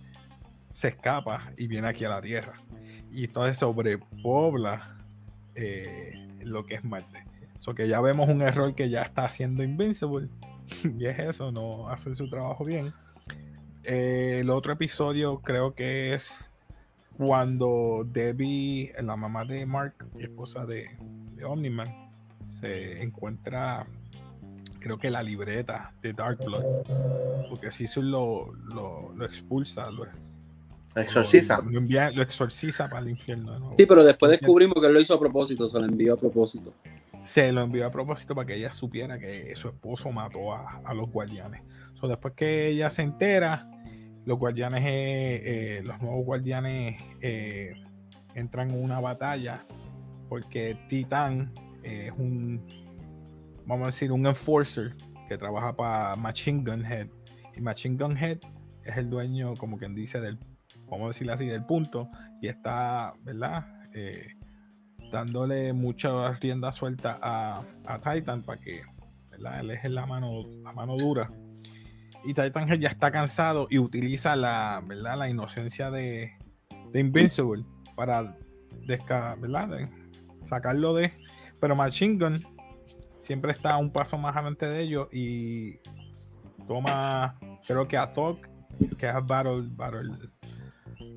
se 0.72 0.88
escapa 0.88 1.52
y 1.56 1.66
viene 1.66 1.88
aquí 1.88 2.04
a 2.04 2.10
la 2.10 2.20
Tierra. 2.20 2.60
Y 3.12 3.24
entonces 3.24 3.58
sobrepobla 3.58 4.98
eh, 5.54 6.12
lo 6.40 6.66
que 6.66 6.76
es 6.76 6.84
Marte. 6.84 7.24
Eso 7.58 7.74
que 7.74 7.88
ya 7.88 8.00
vemos 8.00 8.28
un 8.28 8.42
error 8.42 8.74
que 8.74 8.88
ya 8.88 9.02
está 9.02 9.24
haciendo 9.24 9.62
Invincible. 9.62 10.28
y 10.98 11.06
es 11.06 11.18
eso, 11.18 11.50
no 11.50 11.88
hacer 11.88 12.14
su 12.14 12.28
trabajo 12.28 12.64
bien. 12.64 12.88
Eh, 13.84 14.38
el 14.40 14.50
otro 14.50 14.72
episodio 14.72 15.40
creo 15.40 15.74
que 15.74 16.14
es 16.14 16.47
cuando 17.18 18.06
Debbie, 18.10 18.92
la 19.02 19.16
mamá 19.16 19.44
de 19.44 19.66
Mark, 19.66 20.06
esposa 20.18 20.64
de, 20.64 20.88
de 21.34 21.44
Omniman, 21.44 22.10
se 22.46 23.02
encuentra 23.02 23.86
creo 24.78 24.98
que 24.98 25.10
la 25.10 25.22
libreta 25.22 25.92
de 26.00 26.12
Dark 26.12 26.38
Blood. 26.38 26.64
Porque 27.48 27.72
si 27.72 27.86
lo, 28.00 28.52
lo, 28.72 29.12
lo 29.14 29.24
expulsa, 29.24 29.90
lo, 29.90 30.06
exorciza. 30.94 31.60
Lo, 31.60 32.22
exorciza 32.22 32.88
para 32.88 33.02
el 33.02 33.10
infierno. 33.10 33.74
Sí, 33.76 33.84
pero 33.84 34.04
después 34.04 34.30
descubrimos 34.30 34.80
que 34.80 34.86
él 34.86 34.94
lo 34.94 35.00
hizo 35.00 35.14
a 35.14 35.18
propósito, 35.18 35.68
se 35.68 35.78
lo 35.78 35.86
envió 35.86 36.14
a 36.14 36.16
propósito. 36.16 36.72
Se 37.24 37.50
lo 37.50 37.62
envió 37.62 37.84
a 37.84 37.90
propósito 37.90 38.34
para 38.36 38.46
que 38.46 38.54
ella 38.54 38.70
supiera 38.70 39.18
que 39.18 39.54
su 39.56 39.68
esposo 39.68 40.10
mató 40.12 40.54
a, 40.54 40.80
a 40.84 40.94
los 40.94 41.10
guardianes. 41.10 41.62
So, 41.94 42.06
después 42.06 42.34
que 42.34 42.68
ella 42.68 42.90
se 42.90 43.02
entera, 43.02 43.68
los 44.28 44.38
guardianes, 44.38 44.84
eh, 44.84 45.78
eh, 45.78 45.82
los 45.84 46.02
nuevos 46.02 46.22
guardianes 46.26 47.02
eh, 47.22 47.72
entran 48.34 48.70
en 48.70 48.84
una 48.84 49.00
batalla 49.00 49.64
porque 50.28 50.76
Titán 50.86 51.54
es 51.82 52.12
un 52.12 52.62
vamos 53.64 53.84
a 53.84 53.86
decir, 53.86 54.12
un 54.12 54.26
enforcer 54.26 54.94
que 55.28 55.38
trabaja 55.38 55.74
para 55.74 56.14
Machine 56.16 56.62
Gun 56.62 56.84
Head. 56.84 57.08
Y 57.56 57.62
Machine 57.62 57.96
Gun 57.96 58.18
Head 58.18 58.40
es 58.84 58.98
el 58.98 59.08
dueño, 59.08 59.54
como 59.56 59.78
quien 59.78 59.94
dice, 59.94 60.20
del, 60.20 60.38
vamos 60.90 61.06
a 61.06 61.08
decirlo 61.08 61.32
así, 61.32 61.46
del 61.46 61.64
punto. 61.64 62.10
Y 62.42 62.48
está, 62.48 63.14
¿verdad? 63.22 63.66
Dándole 65.10 65.72
mucha 65.72 66.34
rienda 66.34 66.70
suelta 66.72 67.18
a, 67.22 67.62
Titan 68.04 68.42
para 68.42 68.60
que, 68.60 68.82
¿verdad? 69.30 69.60
Él 69.60 69.70
es 69.70 69.84
la 69.90 70.04
mano, 70.04 70.42
la 70.62 70.72
mano 70.72 70.96
dura. 70.98 71.30
Y 72.24 72.34
Titan 72.34 72.68
ya 72.80 72.88
está 72.88 73.10
cansado 73.10 73.68
y 73.70 73.78
utiliza 73.78 74.36
la, 74.36 74.82
¿verdad? 74.86 75.16
La 75.18 75.28
inocencia 75.28 75.90
de, 75.90 76.32
de 76.92 77.00
Invincible 77.00 77.64
para 77.94 78.36
sacarlo 80.42 80.94
de. 80.94 81.12
Pero 81.60 81.74
Machine 81.74 82.18
Gun 82.18 82.38
siempre 83.16 83.52
está 83.52 83.76
un 83.76 83.92
paso 83.92 84.16
más 84.16 84.34
adelante 84.36 84.68
de 84.68 84.80
ellos 84.80 85.08
y 85.12 85.78
toma, 86.66 87.38
creo 87.66 87.88
que 87.88 87.96
a 87.96 88.12
Thog, 88.12 88.40
que 88.98 89.08
es 89.08 89.26
Battle, 89.26 89.64
Battle, 89.70 90.30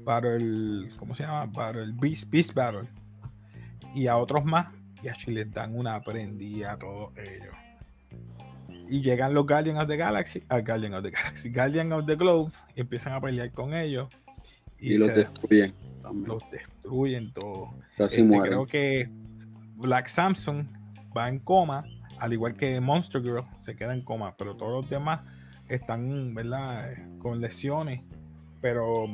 Battle, 0.04 0.90
¿cómo 0.98 1.16
se 1.16 1.24
llama? 1.24 1.46
Battle, 1.46 1.94
Beast, 2.00 2.30
Beast 2.30 2.54
Battle. 2.54 2.90
Y 3.94 4.08
a 4.08 4.18
otros 4.18 4.46
más, 4.46 4.68
y 5.04 5.10
a 5.10 5.16
les 5.28 5.52
dan 5.52 5.76
una 5.76 6.02
prendida 6.02 6.74
a 6.74 6.78
todos 6.78 7.12
ellos. 7.18 7.61
Y 8.92 9.02
llegan 9.02 9.34
los 9.34 9.48
Guardians 9.48 9.80
of 9.80 9.88
the 9.88 9.98
Galaxy, 9.98 10.44
a 10.50 10.60
Guardian 10.60 10.94
of 10.94 11.04
the 11.04 11.10
Galaxy, 11.10 11.50
Guardian 11.50 11.92
of 11.94 12.06
the 12.06 12.16
Globe, 12.16 12.52
y 12.76 12.82
empiezan 12.82 13.14
a 13.14 13.22
pelear 13.22 13.52
con 13.52 13.74
ellos. 13.74 14.08
Y, 14.78 14.98
los 14.98 15.16
destruyen. 15.16 15.74
Los 16.26 16.44
destruyen 16.52 17.34
todos. 17.34 17.70
Este, 17.98 18.28
Creo 18.28 18.66
que 18.68 19.10
Black 19.78 20.08
Samson 20.08 20.68
va 21.18 21.30
en 21.30 21.40
coma 21.40 21.84
al 22.22 22.34
igual 22.34 22.54
que 22.54 22.80
Monster 22.80 23.22
Girl, 23.22 23.44
se 23.58 23.76
queda 23.76 23.94
en 23.94 24.02
coma, 24.02 24.36
pero 24.38 24.56
todos 24.56 24.84
los 24.84 24.90
demás 24.90 25.22
están, 25.68 26.36
¿verdad? 26.36 26.94
Con 27.18 27.42
lesiones, 27.42 28.02
pero 28.62 29.08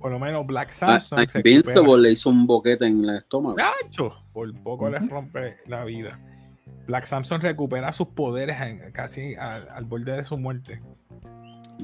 por 0.00 0.10
lo 0.10 0.18
menos 0.18 0.46
Black 0.46 0.70
ah, 0.70 0.98
Samson. 0.98 1.18
A, 1.18 1.24
Invincible 1.24 1.98
le 1.98 2.12
hizo 2.12 2.30
un 2.30 2.46
boquete 2.46 2.86
en 2.86 3.04
el 3.04 3.18
estómago. 3.18 3.56
Por 4.32 4.54
poco 4.62 4.88
le 4.88 4.98
rompe 4.98 5.58
la 5.66 5.84
vida. 5.84 6.18
Black 6.88 7.04
Samson 7.04 7.42
recupera 7.42 7.92
sus 7.92 8.08
poderes 8.08 8.56
casi 8.92 9.34
al, 9.34 9.84
borde 9.84 10.16
de 10.16 10.24
su 10.24 10.38
muerte. 10.38 10.80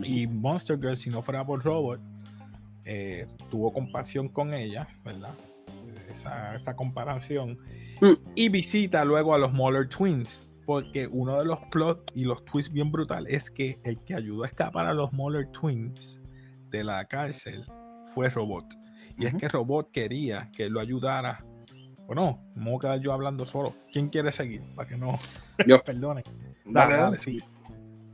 Y 0.02 0.26
Monster 0.26 0.78
Girl, 0.80 0.96
si 0.96 1.10
no 1.10 1.22
fuera 1.22 1.46
por 1.46 1.62
Robot, 1.62 2.00
eh, 2.86 3.26
tuvo 3.50 3.70
compasión 3.70 4.28
con 4.28 4.54
ella, 4.54 4.88
¿verdad? 5.04 5.34
Esa, 6.10 6.56
esa 6.56 6.74
comparación. 6.74 7.58
Mm. 8.00 8.14
Y 8.34 8.48
visita 8.48 9.04
luego 9.04 9.34
a 9.34 9.38
los 9.38 9.52
Moller 9.52 9.86
Twins, 9.88 10.48
porque 10.64 11.06
uno 11.06 11.38
de 11.38 11.44
los 11.44 11.58
plots 11.70 12.10
y 12.14 12.24
los 12.24 12.42
twists 12.46 12.72
bien 12.72 12.90
brutal 12.90 13.26
es 13.28 13.50
que 13.50 13.78
el 13.84 13.98
que 14.04 14.14
ayudó 14.14 14.44
a 14.44 14.46
escapar 14.46 14.86
a 14.86 14.94
los 14.94 15.12
Moller 15.12 15.46
Twins 15.52 16.18
de 16.70 16.82
la 16.82 17.04
cárcel 17.04 17.66
fue 18.14 18.30
Robot. 18.30 18.74
Y 19.18 19.26
es 19.26 19.34
que 19.34 19.48
Robot 19.48 19.90
quería 19.92 20.50
que 20.56 20.70
lo 20.70 20.80
ayudara. 20.80 21.44
O 22.06 22.14
no, 22.14 22.38
me 22.54 22.64
voy 22.64 22.76
a 22.76 22.80
quedar 22.80 23.00
yo 23.00 23.12
hablando 23.12 23.46
solo. 23.46 23.74
¿Quién 23.92 24.08
quiere 24.08 24.32
seguir? 24.32 24.62
Para 24.74 24.88
que 24.88 24.96
no 24.96 25.18
yo. 25.66 25.82
perdone. 25.84 26.22
Dale, 26.64 26.96
dale, 26.96 27.18
sí. 27.18 27.42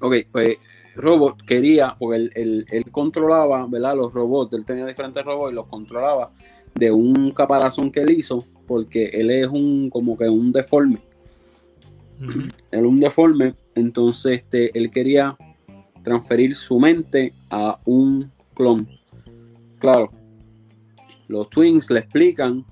Ok, 0.01 0.15
pues 0.33 0.57
Robot 0.97 1.43
quería, 1.43 1.97
porque 1.99 2.31
él, 2.35 2.67
él, 2.69 2.91
controlaba, 2.91 3.67
¿verdad? 3.67 3.97
Los 3.97 4.13
robots, 4.13 4.53
él 4.55 4.65
tenía 4.65 4.87
diferentes 4.87 5.25
robots 5.25 5.53
y 5.53 5.55
los 5.55 5.67
controlaba 5.67 6.33
de 6.75 6.91
un 6.91 7.31
caparazón 7.33 7.93
que 7.93 8.01
él 8.01 8.11
hizo, 8.11 8.45
porque 8.67 9.07
él 9.07 9.31
es 9.31 9.47
un 9.47 9.91
como 9.91 10.17
que 10.17 10.29
un 10.29 10.53
deforme 10.53 11.01
era 12.71 12.83
un 12.87 13.01
deforme, 13.01 13.55
entonces 13.75 14.41
este, 14.41 14.77
él 14.77 14.91
quería 14.91 15.37
transferir 16.03 16.57
su 16.57 16.79
mente 16.79 17.35
a 17.51 17.79
un 17.85 18.31
clon. 18.55 18.89
Claro, 19.79 20.11
los 21.29 21.49
twins 21.51 21.91
le 21.91 22.01
explican 22.01 22.65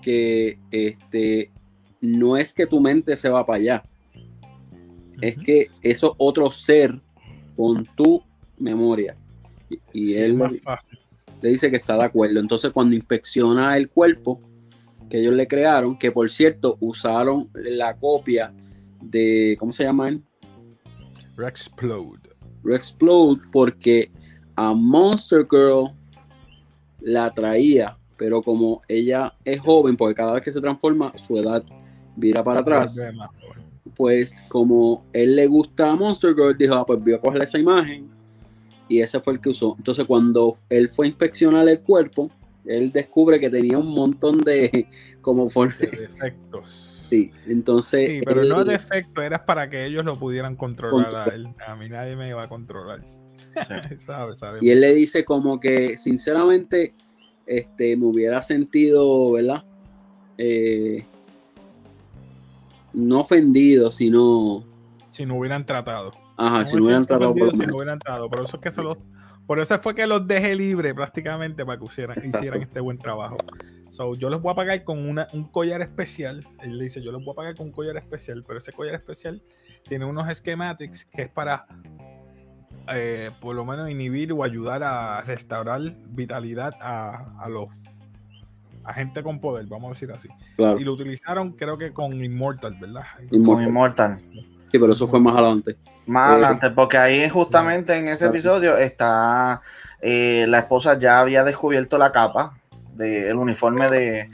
que 0.00 0.58
este, 0.70 1.50
no 2.00 2.36
es 2.36 2.52
que 2.52 2.66
tu 2.66 2.80
mente 2.80 3.16
se 3.16 3.28
va 3.28 3.44
para 3.46 3.58
allá, 3.58 3.84
es 5.20 5.36
que 5.36 5.70
eso 5.82 6.14
otro 6.18 6.50
ser 6.50 7.00
con 7.56 7.84
tu 7.94 8.22
memoria. 8.58 9.16
Y, 9.68 9.74
y 9.92 10.14
Sí, 10.14 10.18
es 10.18 10.18
él 10.18 10.34
más 10.34 10.58
fácil. 10.60 10.98
le 11.42 11.50
dice 11.50 11.70
que 11.70 11.76
está 11.76 11.96
de 11.96 12.04
acuerdo. 12.04 12.40
Entonces, 12.40 12.70
cuando 12.70 12.94
inspecciona 12.94 13.76
el 13.76 13.88
cuerpo 13.88 14.40
que 15.10 15.18
ellos 15.18 15.34
le 15.34 15.46
crearon, 15.46 15.98
que 15.98 16.12
por 16.12 16.30
cierto 16.30 16.78
usaron 16.80 17.50
la 17.52 17.96
copia 17.96 18.54
de, 19.02 19.56
¿cómo 19.58 19.72
se 19.72 19.84
llama 19.84 20.08
él? 20.08 20.22
Rexplode. 21.36 22.30
Rexplode, 22.62 23.40
porque 23.50 24.10
a 24.56 24.72
Monster 24.72 25.46
Girl 25.50 25.92
la 27.00 27.30
traía, 27.30 27.98
pero 28.20 28.42
como 28.42 28.82
ella 28.86 29.32
es 29.46 29.58
joven, 29.60 29.96
porque 29.96 30.14
cada 30.14 30.34
vez 30.34 30.42
que 30.42 30.52
se 30.52 30.60
transforma, 30.60 31.10
su 31.16 31.38
edad 31.38 31.64
vira 32.14 32.44
para 32.44 32.60
atrás. 32.60 33.00
Pues 33.96 34.44
como 34.46 35.06
él 35.14 35.36
le 35.36 35.46
gusta 35.46 35.90
a 35.90 35.96
Monster 35.96 36.34
Girl, 36.34 36.54
dijo, 36.54 36.74
ah, 36.74 36.84
pues 36.84 37.00
voy 37.00 37.14
a 37.14 37.18
coger 37.18 37.42
esa 37.42 37.58
imagen. 37.58 38.10
Y 38.88 39.00
ese 39.00 39.20
fue 39.20 39.32
el 39.32 39.40
que 39.40 39.48
usó. 39.48 39.74
Entonces 39.78 40.04
cuando 40.04 40.54
él 40.68 40.88
fue 40.90 41.06
a 41.06 41.08
inspeccionar 41.08 41.66
el 41.66 41.80
cuerpo, 41.80 42.30
él 42.66 42.92
descubre 42.92 43.40
que 43.40 43.48
tenía 43.48 43.78
un 43.78 43.88
montón 43.88 44.36
de 44.36 44.86
como 45.22 45.48
De 45.48 45.86
defectos. 45.86 46.70
Sí, 46.70 47.30
entonces... 47.46 48.12
Sí, 48.12 48.20
pero 48.22 48.42
él- 48.42 48.48
no 48.48 48.64
defecto, 48.64 49.22
era 49.22 49.46
para 49.46 49.70
que 49.70 49.86
ellos 49.86 50.04
lo 50.04 50.18
pudieran 50.18 50.56
controlar 50.56 51.06
a 51.08 51.24
Control. 51.24 51.34
él. 51.46 51.54
A 51.66 51.74
mí 51.74 51.88
nadie 51.88 52.16
me 52.16 52.28
iba 52.28 52.42
a 52.42 52.50
controlar. 52.50 53.02
Sí. 53.02 53.14
¿Sabe? 53.96 54.36
¿Sabe? 54.36 54.58
Y 54.60 54.68
él 54.68 54.82
le 54.82 54.92
dice 54.92 55.24
como 55.24 55.58
que, 55.58 55.96
sinceramente, 55.96 56.94
este, 57.50 57.96
me 57.96 58.06
hubiera 58.06 58.40
sentido, 58.42 59.32
¿verdad? 59.32 59.64
Eh, 60.38 61.04
no 62.92 63.20
ofendido, 63.20 63.90
sino... 63.90 64.64
Si 65.10 65.26
no 65.26 65.36
hubieran 65.36 65.66
tratado. 65.66 66.12
Ajá, 66.36 66.62
No 66.62 66.68
si 66.68 66.76
no 66.76 66.84
hubieran 66.84 67.04
tratado 67.04 67.34
por 67.34 67.50
si 67.50 67.58
no 67.58 67.76
hubieran 67.76 67.98
tratado. 67.98 68.30
Por 68.30 68.40
eso 68.40 68.56
es 68.56 68.62
que 68.62 68.70
se 68.70 68.82
los, 68.82 68.96
por 69.46 69.58
eso 69.58 69.76
fue 69.80 69.96
que 69.96 70.06
los 70.06 70.28
dejé 70.28 70.54
libre 70.54 70.94
prácticamente 70.94 71.66
para 71.66 71.76
que 71.76 71.86
hicieran, 71.86 72.18
hicieran 72.18 72.62
este 72.62 72.78
buen 72.78 72.98
trabajo. 72.98 73.36
So, 73.88 74.14
yo 74.14 74.30
les 74.30 74.40
voy 74.40 74.52
a 74.52 74.54
pagar 74.54 74.84
con 74.84 75.08
una, 75.08 75.26
un 75.32 75.42
collar 75.42 75.82
especial. 75.82 76.46
Él 76.62 76.78
le 76.78 76.84
dice, 76.84 77.02
yo 77.02 77.10
les 77.10 77.24
voy 77.24 77.32
a 77.32 77.34
pagar 77.34 77.56
con 77.56 77.66
un 77.66 77.72
collar 77.72 77.96
especial, 77.96 78.44
pero 78.46 78.60
ese 78.60 78.72
collar 78.72 78.94
especial 78.94 79.42
tiene 79.88 80.04
unos 80.04 80.32
schematics 80.32 81.04
que 81.06 81.22
es 81.22 81.28
para 81.28 81.66
eh, 82.88 83.30
por 83.40 83.54
lo 83.54 83.64
menos 83.64 83.90
inhibir 83.90 84.32
o 84.32 84.42
ayudar 84.44 84.82
a 84.82 85.20
restaurar 85.22 85.80
vitalidad 86.08 86.74
a, 86.80 87.34
a 87.40 87.48
los 87.48 87.68
a 88.82 88.94
gente 88.94 89.22
con 89.22 89.40
poder, 89.40 89.66
vamos 89.66 89.88
a 89.90 89.92
decir 89.94 90.10
así. 90.10 90.28
Claro, 90.56 90.80
Y 90.80 90.84
lo 90.84 90.94
utilizaron 90.94 91.52
creo 91.52 91.76
que 91.78 91.92
con 91.92 92.12
Immortal, 92.24 92.76
¿verdad? 92.80 93.02
Con 93.44 93.62
Immortal. 93.62 94.18
Sí, 94.18 94.78
pero 94.78 94.92
eso 94.92 95.06
fue 95.06 95.20
más 95.20 95.34
adelante. 95.34 95.76
Más 96.06 96.30
Eh, 96.30 96.32
adelante, 96.32 96.70
porque 96.70 96.96
ahí 96.96 97.28
justamente 97.28 97.96
en 97.96 98.08
ese 98.08 98.24
claro. 98.24 98.34
episodio 98.34 98.78
está 98.78 99.60
eh, 100.00 100.46
la 100.48 100.60
esposa 100.60 100.98
ya 100.98 101.20
había 101.20 101.44
descubierto 101.44 101.98
la 101.98 102.10
capa 102.10 102.58
del 102.94 103.36
uniforme 103.36 103.86
de, 103.88 104.30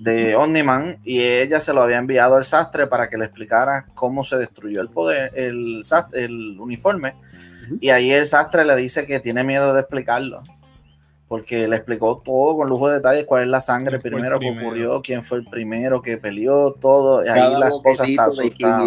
de 0.00 0.36
Omniman 0.36 0.98
y 1.04 1.20
ella 1.22 1.58
se 1.60 1.72
lo 1.72 1.82
había 1.82 1.98
enviado 1.98 2.36
al 2.36 2.44
sastre 2.44 2.86
para 2.86 3.08
que 3.08 3.18
le 3.18 3.24
explicara 3.24 3.86
cómo 3.94 4.22
se 4.22 4.36
destruyó 4.36 4.80
el 4.80 4.88
poder, 4.90 5.32
el, 5.34 5.82
el 6.12 6.56
uniforme. 6.60 7.14
Y 7.80 7.90
ahí 7.90 8.10
el 8.10 8.26
sastre 8.26 8.64
le 8.64 8.76
dice 8.76 9.06
que 9.06 9.20
tiene 9.20 9.44
miedo 9.44 9.74
de 9.74 9.80
explicarlo. 9.80 10.42
Porque 11.28 11.68
le 11.68 11.76
explicó 11.76 12.22
todo 12.24 12.56
con 12.56 12.68
lujo 12.68 12.88
de 12.88 12.94
detalles, 12.94 13.24
cuál 13.24 13.42
es 13.42 13.48
la 13.48 13.60
sangre 13.60 13.98
¿Quién 13.98 14.00
fue 14.00 14.08
el 14.08 14.14
primero 14.14 14.38
que 14.38 14.46
primero? 14.46 14.66
ocurrió, 14.66 15.02
quién 15.02 15.22
fue 15.22 15.38
el 15.38 15.44
primero 15.44 16.00
que 16.00 16.16
peleó, 16.16 16.72
todo. 16.72 17.24
Y 17.24 17.28
ahí 17.28 17.40
Cada 17.40 17.58
la 17.58 17.68
esposa 17.68 18.04
está 18.06 18.24
asustada. 18.24 18.84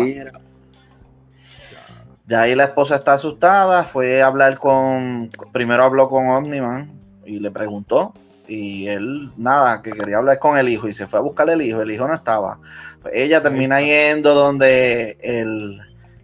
Ya 2.25 2.41
ahí 2.41 2.55
la 2.55 2.63
esposa 2.63 2.95
está 2.95 3.13
asustada, 3.13 3.83
fue 3.83 4.21
a 4.21 4.27
hablar 4.27 4.57
con, 4.57 5.29
primero 5.51 5.83
habló 5.83 6.07
con 6.07 6.29
Omniman 6.29 6.91
y 7.25 7.39
le 7.39 7.51
preguntó 7.51 8.13
y 8.47 8.87
él 8.87 9.31
nada, 9.37 9.81
que 9.81 9.91
quería 9.91 10.17
hablar 10.17 10.37
con 10.39 10.57
el 10.57 10.67
hijo 10.67 10.87
y 10.87 10.93
se 10.93 11.07
fue 11.07 11.19
a 11.19 11.21
buscar 11.21 11.49
el 11.49 11.61
hijo, 11.61 11.81
el 11.81 11.91
hijo 11.91 12.07
no 12.07 12.13
estaba. 12.13 12.59
Pues 13.01 13.13
ella 13.15 13.41
termina 13.41 13.81
yendo 13.81 14.33
donde 14.33 15.17
el, 15.21 15.79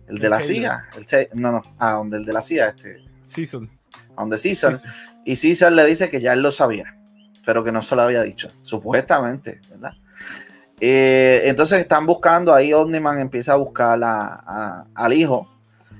el 0.07 0.17
de 0.17 0.29
la 0.29 0.41
CIA, 0.41 0.85
el 0.95 1.27
no, 1.39 1.51
no, 1.51 1.61
a 1.77 1.91
donde 1.93 2.17
el 2.17 2.25
de 2.25 2.33
la 2.33 2.41
CIA, 2.41 2.69
este, 2.69 3.03
Season. 3.21 3.69
a 4.15 4.21
donde 4.21 4.37
Season. 4.37 4.77
y 5.25 5.35
César 5.35 5.71
le 5.73 5.85
dice 5.85 6.09
que 6.09 6.21
ya 6.21 6.33
él 6.33 6.41
lo 6.41 6.51
sabía, 6.51 6.97
pero 7.45 7.63
que 7.63 7.71
no 7.71 7.81
se 7.81 7.95
lo 7.95 8.01
había 8.03 8.21
dicho, 8.23 8.51
supuestamente, 8.61 9.61
¿verdad? 9.69 9.93
Eh, 10.79 11.41
entonces 11.45 11.79
están 11.79 12.05
buscando, 12.05 12.53
ahí 12.53 12.71
Omniman 12.73 13.19
empieza 13.19 13.53
a 13.53 13.55
buscar 13.55 14.01
a- 14.03 14.43
a- 14.45 14.87
al 14.93 15.13
hijo, 15.13 15.49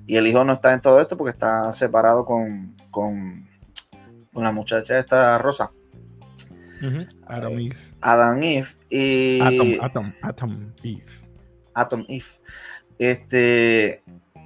y 0.06 0.16
el 0.18 0.28
hijo 0.28 0.44
no 0.46 0.54
está 0.54 0.74
en 0.74 0.82
todo 0.82 1.02
esto 1.02 1.18
porque 1.18 1.32
está 1.32 1.72
separado 1.74 2.24
con, 2.26 2.76
con, 2.92 3.48
con 4.32 4.44
la 4.44 4.52
muchacha 4.52 4.98
esta 5.00 5.38
rosa, 5.40 5.72
Ujú. 6.82 7.08
Adam 7.26 7.54
Eve. 7.54 7.78
Adam 8.02 8.44
Eve, 8.44 8.68
y 8.90 9.42
Atom, 9.42 9.78
Atom, 9.82 10.14
Atom 10.22 10.74
Eve. 10.84 11.06
Atom 11.74 12.06
Eve. 12.08 12.26
Este, 13.00 14.04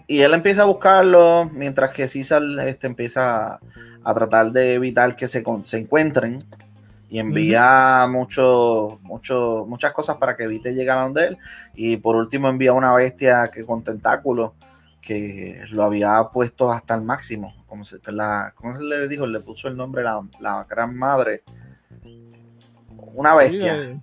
y 0.08 0.22
él 0.22 0.34
empieza 0.34 0.64
a 0.64 0.66
buscarlo 0.66 1.50
mientras 1.54 1.92
que 1.92 2.08
César 2.08 2.42
este, 2.66 2.88
empieza 2.88 3.56
a, 3.56 3.60
a 4.04 4.14
tratar 4.14 4.52
de 4.52 4.74
evitar 4.74 5.16
que 5.16 5.28
se, 5.28 5.44
se 5.64 5.78
encuentren 5.78 6.40
y 7.12 7.20
envía 7.20 8.08
mucho, 8.10 9.00
mucho, 9.04 9.66
muchas 9.68 9.92
cosas 9.92 10.16
para 10.16 10.38
que 10.38 10.46
evite 10.46 10.74
llegar 10.74 10.98
a 10.98 11.04
donde 11.04 11.26
él. 11.28 11.38
Y 11.76 11.98
por 11.98 12.16
último 12.16 12.48
envía 12.48 12.72
una 12.72 12.94
bestia 12.94 13.50
que 13.54 13.66
con 13.66 13.84
tentáculos 13.84 14.54
que 15.02 15.62
lo 15.72 15.84
había 15.84 16.24
puesto 16.32 16.72
hasta 16.72 16.96
el 16.96 17.02
máximo. 17.02 17.54
Como 17.68 17.84
se, 17.84 18.00
la, 18.14 18.54
¿Cómo 18.56 18.78
se 18.78 18.86
le 18.86 19.10
dijo? 19.10 19.28
Le 19.28 19.42
puso 19.42 19.68
el 19.68 19.76
nombre 19.76 20.04
la, 20.04 20.26
la 20.40 20.66
gran 20.70 20.96
madre. 20.96 21.44
Una 23.14 23.36
bestia. 23.36 24.02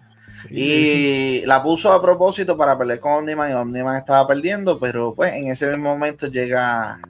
Y 0.50 1.42
la 1.46 1.62
puso 1.62 1.92
a 1.92 2.00
propósito 2.00 2.56
para 2.56 2.78
pelear 2.78 3.00
con 3.00 3.14
Omniman 3.14 3.50
y 3.50 3.54
Omniman 3.54 3.96
estaba 3.96 4.26
perdiendo, 4.26 4.78
pero 4.78 5.14
pues 5.14 5.32
en 5.32 5.48
ese 5.48 5.68
mismo 5.68 5.90
momento 5.90 6.26
llega 6.28 7.00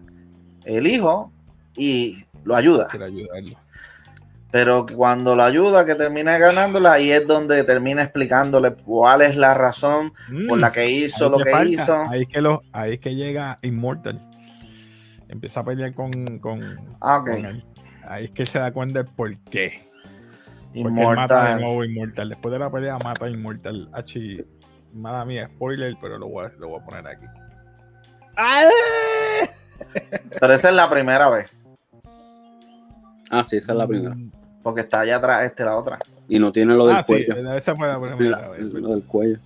el 0.64 0.86
hijo 0.86 1.32
y 1.76 2.24
lo 2.44 2.56
ayuda. 2.56 2.88
Pero 4.50 4.86
cuando 4.86 5.36
lo 5.36 5.42
ayuda, 5.42 5.84
que 5.84 5.94
termina 5.94 6.38
ganándola, 6.38 6.94
ahí 6.94 7.10
es 7.10 7.26
donde 7.26 7.64
termina 7.64 8.02
explicándole 8.02 8.72
cuál 8.72 9.20
es 9.20 9.36
la 9.36 9.52
razón 9.52 10.12
por 10.48 10.58
Mm, 10.58 10.60
la 10.60 10.72
que 10.72 10.90
hizo 10.90 11.28
lo 11.28 11.38
que 11.38 11.50
falta, 11.50 11.68
hizo. 11.70 11.94
Ahí 12.10 12.22
es 12.22 12.28
que, 12.28 12.40
lo, 12.40 12.62
ahí 12.72 12.94
es 12.94 12.98
que 13.00 13.14
llega 13.14 13.58
Immortal. 13.60 14.18
Empieza 15.28 15.60
a 15.60 15.64
pelear 15.64 15.92
con, 15.92 16.38
con, 16.38 16.62
Ah, 17.00 17.22
con. 17.26 17.62
Ahí 18.06 18.24
es 18.24 18.30
que 18.30 18.46
se 18.46 18.58
da 18.58 18.72
cuenta 18.72 19.02
del 19.02 19.12
por 19.12 19.36
qué. 19.50 19.86
Mata 20.74 21.56
de 21.56 21.84
Inmortal. 21.86 22.28
Después 22.28 22.52
de 22.52 22.58
la 22.58 22.70
pelea 22.70 22.98
mata 23.02 23.24
a 23.26 23.30
Immortal. 23.30 23.88
Achi, 23.92 24.44
mala 24.92 25.24
mía, 25.24 25.48
spoiler, 25.54 25.96
pero 26.00 26.18
lo 26.18 26.28
voy 26.28 26.46
a, 26.46 26.52
lo 26.58 26.68
voy 26.68 26.80
a 26.80 26.84
poner 26.84 27.06
aquí. 27.06 27.26
Pero 30.40 30.52
esa 30.54 30.68
es 30.68 30.74
la 30.74 30.88
primera 30.90 31.28
vez, 31.30 31.50
Ah, 33.30 33.44
sí, 33.44 33.56
esa 33.58 33.72
es 33.72 33.78
la 33.78 33.86
primera. 33.86 34.16
porque 34.62 34.80
está 34.82 35.00
allá 35.00 35.16
atrás 35.16 35.44
este, 35.44 35.64
la 35.64 35.76
otra. 35.76 35.98
Y 36.28 36.38
no 36.38 36.50
tiene 36.52 36.74
lo 36.74 36.86
del 36.86 36.96
Ah, 36.96 37.02
sí, 37.02 37.12
cuello. 37.26 37.54
esa 37.54 37.74
fue 37.74 37.86
la 37.88 38.00
primera 38.00 38.48
vez. 38.48 38.58
lo 38.60 38.90
del 38.90 39.02
cuello. 39.04 39.38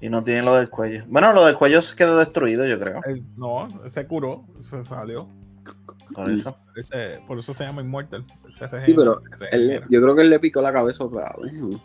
Y 0.00 0.08
no 0.08 0.22
tiene 0.22 0.42
lo 0.42 0.54
del 0.54 0.68
cuello. 0.70 1.04
Bueno, 1.08 1.32
lo 1.32 1.44
del 1.46 1.54
cuello 1.56 1.80
se 1.82 1.96
quedó 1.96 2.18
destruido, 2.18 2.66
yo 2.66 2.78
creo. 2.78 3.00
Eh, 3.06 3.22
No, 3.36 3.68
se 3.88 4.06
curó, 4.06 4.44
se 4.60 4.84
salió. 4.84 5.28
Por 6.14 6.30
eso. 6.30 6.56
Ese- 6.76 7.20
por 7.26 7.38
eso 7.38 7.52
se 7.54 7.64
llama 7.64 7.82
Immortal. 7.82 8.24
Sí, 8.84 8.94
pero 8.94 9.20
él 9.50 9.80
yo 9.88 10.00
creo 10.02 10.14
que 10.14 10.22
él 10.22 10.30
le 10.30 10.38
picó 10.40 10.60
la 10.62 10.72
cabeza 10.72 11.04
otra 11.04 11.34
vez. 11.42 11.52
¿no? 11.52 11.80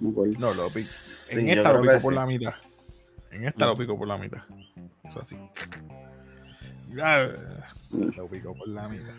Lo 0.00 0.10
pico. 0.12 0.26
Sí, 0.74 1.40
en 1.40 1.50
esta 1.50 1.72
lo 1.72 1.82
que 1.82 1.88
por 1.88 2.00
sí. 2.00 2.14
la 2.14 2.26
mitad. 2.26 2.54
En 3.30 3.46
esta 3.46 3.66
lo 3.66 3.76
pico 3.76 3.96
por 3.96 4.08
la 4.08 4.18
mitad. 4.18 4.40
Eso 5.04 5.20
así. 5.20 5.36
Ah, 7.00 7.26
Lo 7.92 8.26
pico 8.26 8.54
por 8.54 8.68
la 8.68 8.88
mitad. 8.88 9.14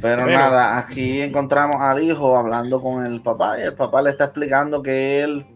Pero, 0.00 0.24
Pero- 0.24 0.38
nada, 0.38 0.78
aquí 0.78 1.20
encontramos 1.22 1.76
al 1.80 2.02
hijo 2.02 2.36
hablando 2.36 2.80
con 2.80 3.04
el 3.04 3.20
papá 3.22 3.58
y 3.58 3.62
el 3.62 3.74
papá 3.74 4.02
le 4.02 4.10
está 4.10 4.24
explicando 4.24 4.82
que 4.82 5.22
él 5.22 5.46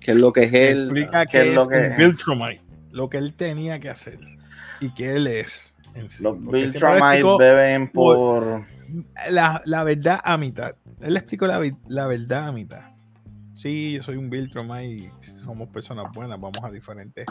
¿Qué 0.00 0.12
es 0.12 0.20
lo 0.20 0.32
que 0.32 0.44
es 0.44 0.52
él? 0.54 0.84
Explica 0.84 1.26
¿qué 1.26 1.30
que 1.32 1.38
es 1.42 1.48
es 1.50 1.54
lo 1.54 1.68
que- 1.68 1.94
Viltrumite, 1.96 2.62
lo 2.90 3.08
que 3.08 3.18
él 3.18 3.34
tenía 3.36 3.78
que 3.78 3.88
hacer 3.88 4.18
y 4.80 4.92
que 4.94 5.14
él 5.16 5.26
es. 5.28 5.71
Sí. 6.08 6.22
los 6.22 6.36
explicó 6.54 7.38
beben 7.38 7.88
por... 7.88 8.62
la, 9.30 9.62
la 9.64 9.82
verdad 9.82 10.20
a 10.22 10.36
mitad. 10.36 10.74
Él 11.00 11.14
le 11.14 11.18
explicó 11.18 11.46
la, 11.46 11.60
la 11.88 12.06
verdad 12.06 12.48
a 12.48 12.52
mitad. 12.52 12.92
Sí, 13.54 13.92
yo 13.92 14.02
soy 14.02 14.16
un 14.16 14.30
Viltrumite 14.30 14.84
y 14.84 15.10
somos 15.22 15.68
personas 15.68 16.06
buenas, 16.14 16.40
vamos 16.40 16.62
a 16.62 16.70
diferentes 16.70 17.26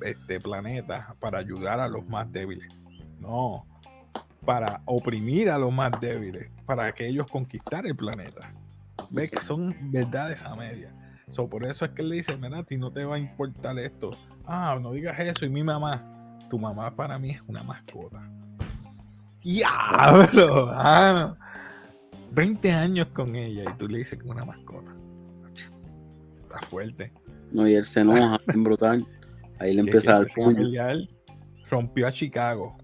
este, 0.00 0.40
planetas 0.40 1.14
para 1.20 1.38
ayudar 1.38 1.78
a 1.78 1.88
los 1.88 2.06
más 2.06 2.30
débiles. 2.32 2.68
No, 3.20 3.66
para 4.44 4.82
oprimir 4.86 5.50
a 5.50 5.58
los 5.58 5.72
más 5.72 5.92
débiles, 6.00 6.50
para 6.66 6.92
que 6.92 7.06
ellos 7.06 7.26
conquistar 7.30 7.86
el 7.86 7.94
planeta. 7.94 8.52
ves 9.10 9.30
que 9.30 9.40
son 9.40 9.76
verdades 9.92 10.42
a 10.42 10.56
media. 10.56 10.92
So, 11.28 11.48
por 11.48 11.64
eso 11.64 11.84
es 11.84 11.92
que 11.92 12.02
él 12.02 12.08
le 12.10 12.16
dice, 12.16 12.36
mira, 12.36 12.58
a 12.58 12.64
ti 12.64 12.76
no 12.76 12.90
te 12.90 13.04
va 13.04 13.16
a 13.16 13.18
importar 13.18 13.78
esto. 13.78 14.10
Ah, 14.44 14.78
no 14.80 14.92
digas 14.92 15.18
eso. 15.20 15.46
Y 15.46 15.48
mi 15.48 15.62
mamá, 15.62 16.04
tu 16.52 16.58
mamá 16.58 16.94
para 16.94 17.18
mí 17.18 17.30
es 17.30 17.40
una 17.46 17.62
mascota. 17.62 18.20
Diablo, 19.42 20.68
ah, 20.70 21.34
20 22.30 22.70
años 22.70 23.08
con 23.14 23.34
ella 23.34 23.64
y 23.66 23.78
tú 23.78 23.88
le 23.88 23.96
dices 24.00 24.18
que 24.18 24.26
es 24.26 24.30
una 24.30 24.44
mascota. 24.44 24.94
Está 26.42 26.60
fuerte. 26.68 27.10
No, 27.52 27.66
y 27.66 27.72
él 27.74 27.86
se 27.86 28.00
enoja, 28.00 28.38
brutal. 28.54 29.06
Ahí 29.58 29.72
le 29.72 29.80
empieza 29.80 30.10
a 30.10 30.18
dar 30.18 30.26
puño. 30.34 30.58
Rompió 31.70 32.06
a 32.06 32.12
Chicago. 32.12 32.76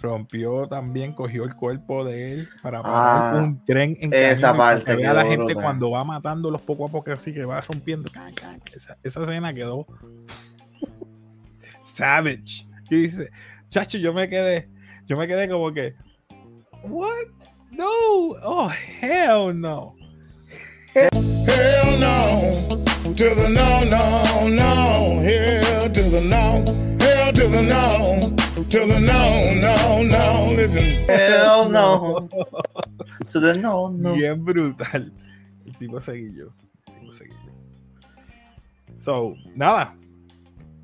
Rompió 0.00 0.68
también, 0.68 1.12
cogió 1.12 1.42
el 1.42 1.56
cuerpo 1.56 2.04
de 2.04 2.34
él 2.34 2.48
para 2.62 2.78
Ah, 2.78 2.82
parar 2.84 3.42
un 3.42 3.64
tren 3.64 3.96
en 4.02 4.14
esa 4.14 4.56
parte 4.56 4.96
que 4.96 5.04
a 5.04 5.14
la 5.14 5.22
gente 5.24 5.46
brutal. 5.46 5.64
cuando 5.64 5.90
va 5.90 6.04
matándolos 6.04 6.62
poco 6.62 6.86
a 6.86 6.88
poco 6.88 7.10
así 7.10 7.34
que 7.34 7.44
va 7.44 7.60
rompiendo. 7.60 8.08
Esa, 8.72 8.96
esa 9.02 9.22
escena 9.22 9.52
quedó 9.52 9.84
savage. 11.84 12.68
Y 12.90 13.02
dice, 13.02 13.30
chacho, 13.70 13.98
yo 13.98 14.12
me 14.12 14.28
quedé, 14.28 14.68
yo 15.06 15.16
me 15.16 15.26
quedé 15.26 15.48
como 15.48 15.72
que, 15.72 15.94
what? 16.84 17.26
No, 17.70 17.88
oh 18.42 18.70
hell 19.00 19.52
no. 19.52 19.96
Hell 20.94 21.98
no. 21.98 22.50
To 23.04 23.34
the 23.34 23.48
no, 23.48 23.84
no, 23.84 24.48
no. 24.48 25.20
Hell 25.20 25.90
to 25.90 26.02
the 26.02 26.20
no. 26.22 26.64
Hell 27.00 27.32
to 27.32 27.48
the 27.48 27.62
no. 27.62 28.36
To 28.70 28.86
the 28.86 29.00
no, 29.00 29.52
no, 29.54 30.02
no. 30.02 30.54
Listen. 30.56 30.82
Hell 31.06 31.68
no. 31.68 32.28
To 33.30 33.40
the 33.40 33.54
no, 33.58 33.88
no. 33.88 34.14
Bien 34.14 34.42
brutal. 34.44 35.12
El 35.66 35.76
tipo 35.76 36.00
seguillo. 36.00 36.52
El 36.86 37.00
tipo 37.00 37.12
seguillo. 37.12 37.52
So, 38.98 39.34
nada. 39.54 39.94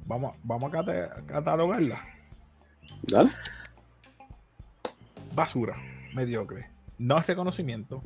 Vamos, 0.07 0.37
vamos 0.43 0.73
a 0.75 0.85
catalogarla. 1.27 2.01
Dale. 3.03 3.31
Basura. 5.35 5.77
Mediocre. 6.15 6.69
No 6.99 7.19
es 7.19 7.27
reconocimiento. 7.27 8.03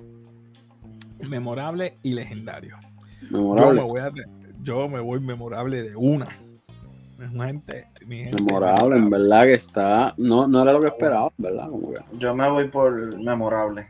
Memorable 1.28 1.98
y 2.02 2.14
legendario. 2.14 2.76
Yo 3.22 3.28
me, 3.30 3.38
Memorable. 3.38 3.82
voy 3.82 4.00
a, 4.00 4.12
yo 4.62 4.88
me 4.88 5.00
voy 5.00 5.20
memorable 5.20 5.82
de 5.82 5.96
una. 5.96 6.28
Mi 7.18 7.46
gente, 7.46 7.88
mi 8.06 8.18
gente, 8.24 8.42
Memorable, 8.42 8.96
en 8.96 9.09
verdad 9.09 9.44
que 9.44 9.54
está. 9.54 10.14
No, 10.18 10.46
no 10.46 10.62
era 10.62 10.72
lo 10.72 10.82
que 10.82 10.88
esperaba, 10.88 11.32
¿verdad? 11.38 11.68
Como 11.68 11.92
que. 11.92 12.00
Yo 12.18 12.35
me 12.35 12.48
voy 12.48 12.68
por 12.68 13.18
memorable. 13.18 13.87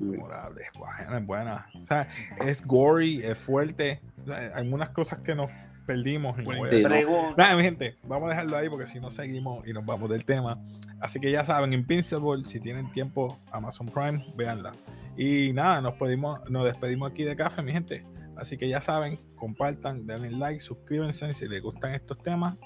memorable, 0.00 0.62
es 0.62 0.78
buena, 0.78 1.18
es 1.18 1.26
buena. 1.26 1.66
O 1.80 1.84
sea, 1.84 2.08
es 2.44 2.66
gory, 2.66 3.22
es 3.22 3.38
fuerte. 3.38 4.00
O 4.22 4.26
sea, 4.26 4.36
hay 4.38 4.50
algunas 4.54 4.90
cosas 4.90 5.20
que 5.24 5.34
nos 5.34 5.48
perdimos. 5.90 6.38
y 6.38 6.44
no. 6.44 7.34
Nada, 7.36 7.56
mi 7.56 7.62
gente, 7.62 7.96
vamos 8.04 8.28
a 8.28 8.30
dejarlo 8.30 8.56
ahí 8.56 8.68
porque 8.68 8.86
si 8.86 9.00
no 9.00 9.10
seguimos 9.10 9.66
y 9.66 9.72
nos 9.72 9.84
vamos 9.84 10.08
del 10.08 10.24
tema. 10.24 10.62
Así 11.00 11.18
que 11.18 11.32
ya 11.32 11.44
saben, 11.44 11.72
Invincible, 11.72 12.44
si 12.44 12.60
tienen 12.60 12.92
tiempo, 12.92 13.40
Amazon 13.50 13.88
Prime, 13.88 14.24
véanla. 14.36 14.72
Y 15.16 15.52
nada, 15.52 15.80
nos, 15.80 15.94
pedimos, 15.94 16.48
nos 16.48 16.64
despedimos 16.64 17.10
aquí 17.10 17.24
de 17.24 17.34
café, 17.34 17.60
mi 17.62 17.72
gente. 17.72 18.06
Así 18.36 18.56
que 18.56 18.68
ya 18.68 18.80
saben, 18.80 19.18
compartan, 19.34 20.06
denle 20.06 20.30
like, 20.30 20.60
suscríbanse 20.60 21.34
si 21.34 21.48
les 21.48 21.60
gustan 21.60 21.92
estos 21.94 22.22
temas. 22.22 22.56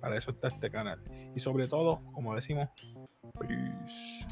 Para 0.00 0.16
eso 0.16 0.30
está 0.30 0.48
este 0.48 0.70
canal. 0.70 1.02
Y 1.36 1.40
sobre 1.40 1.68
todo, 1.68 2.00
como 2.12 2.34
decimos, 2.34 2.70
peace. 3.38 4.24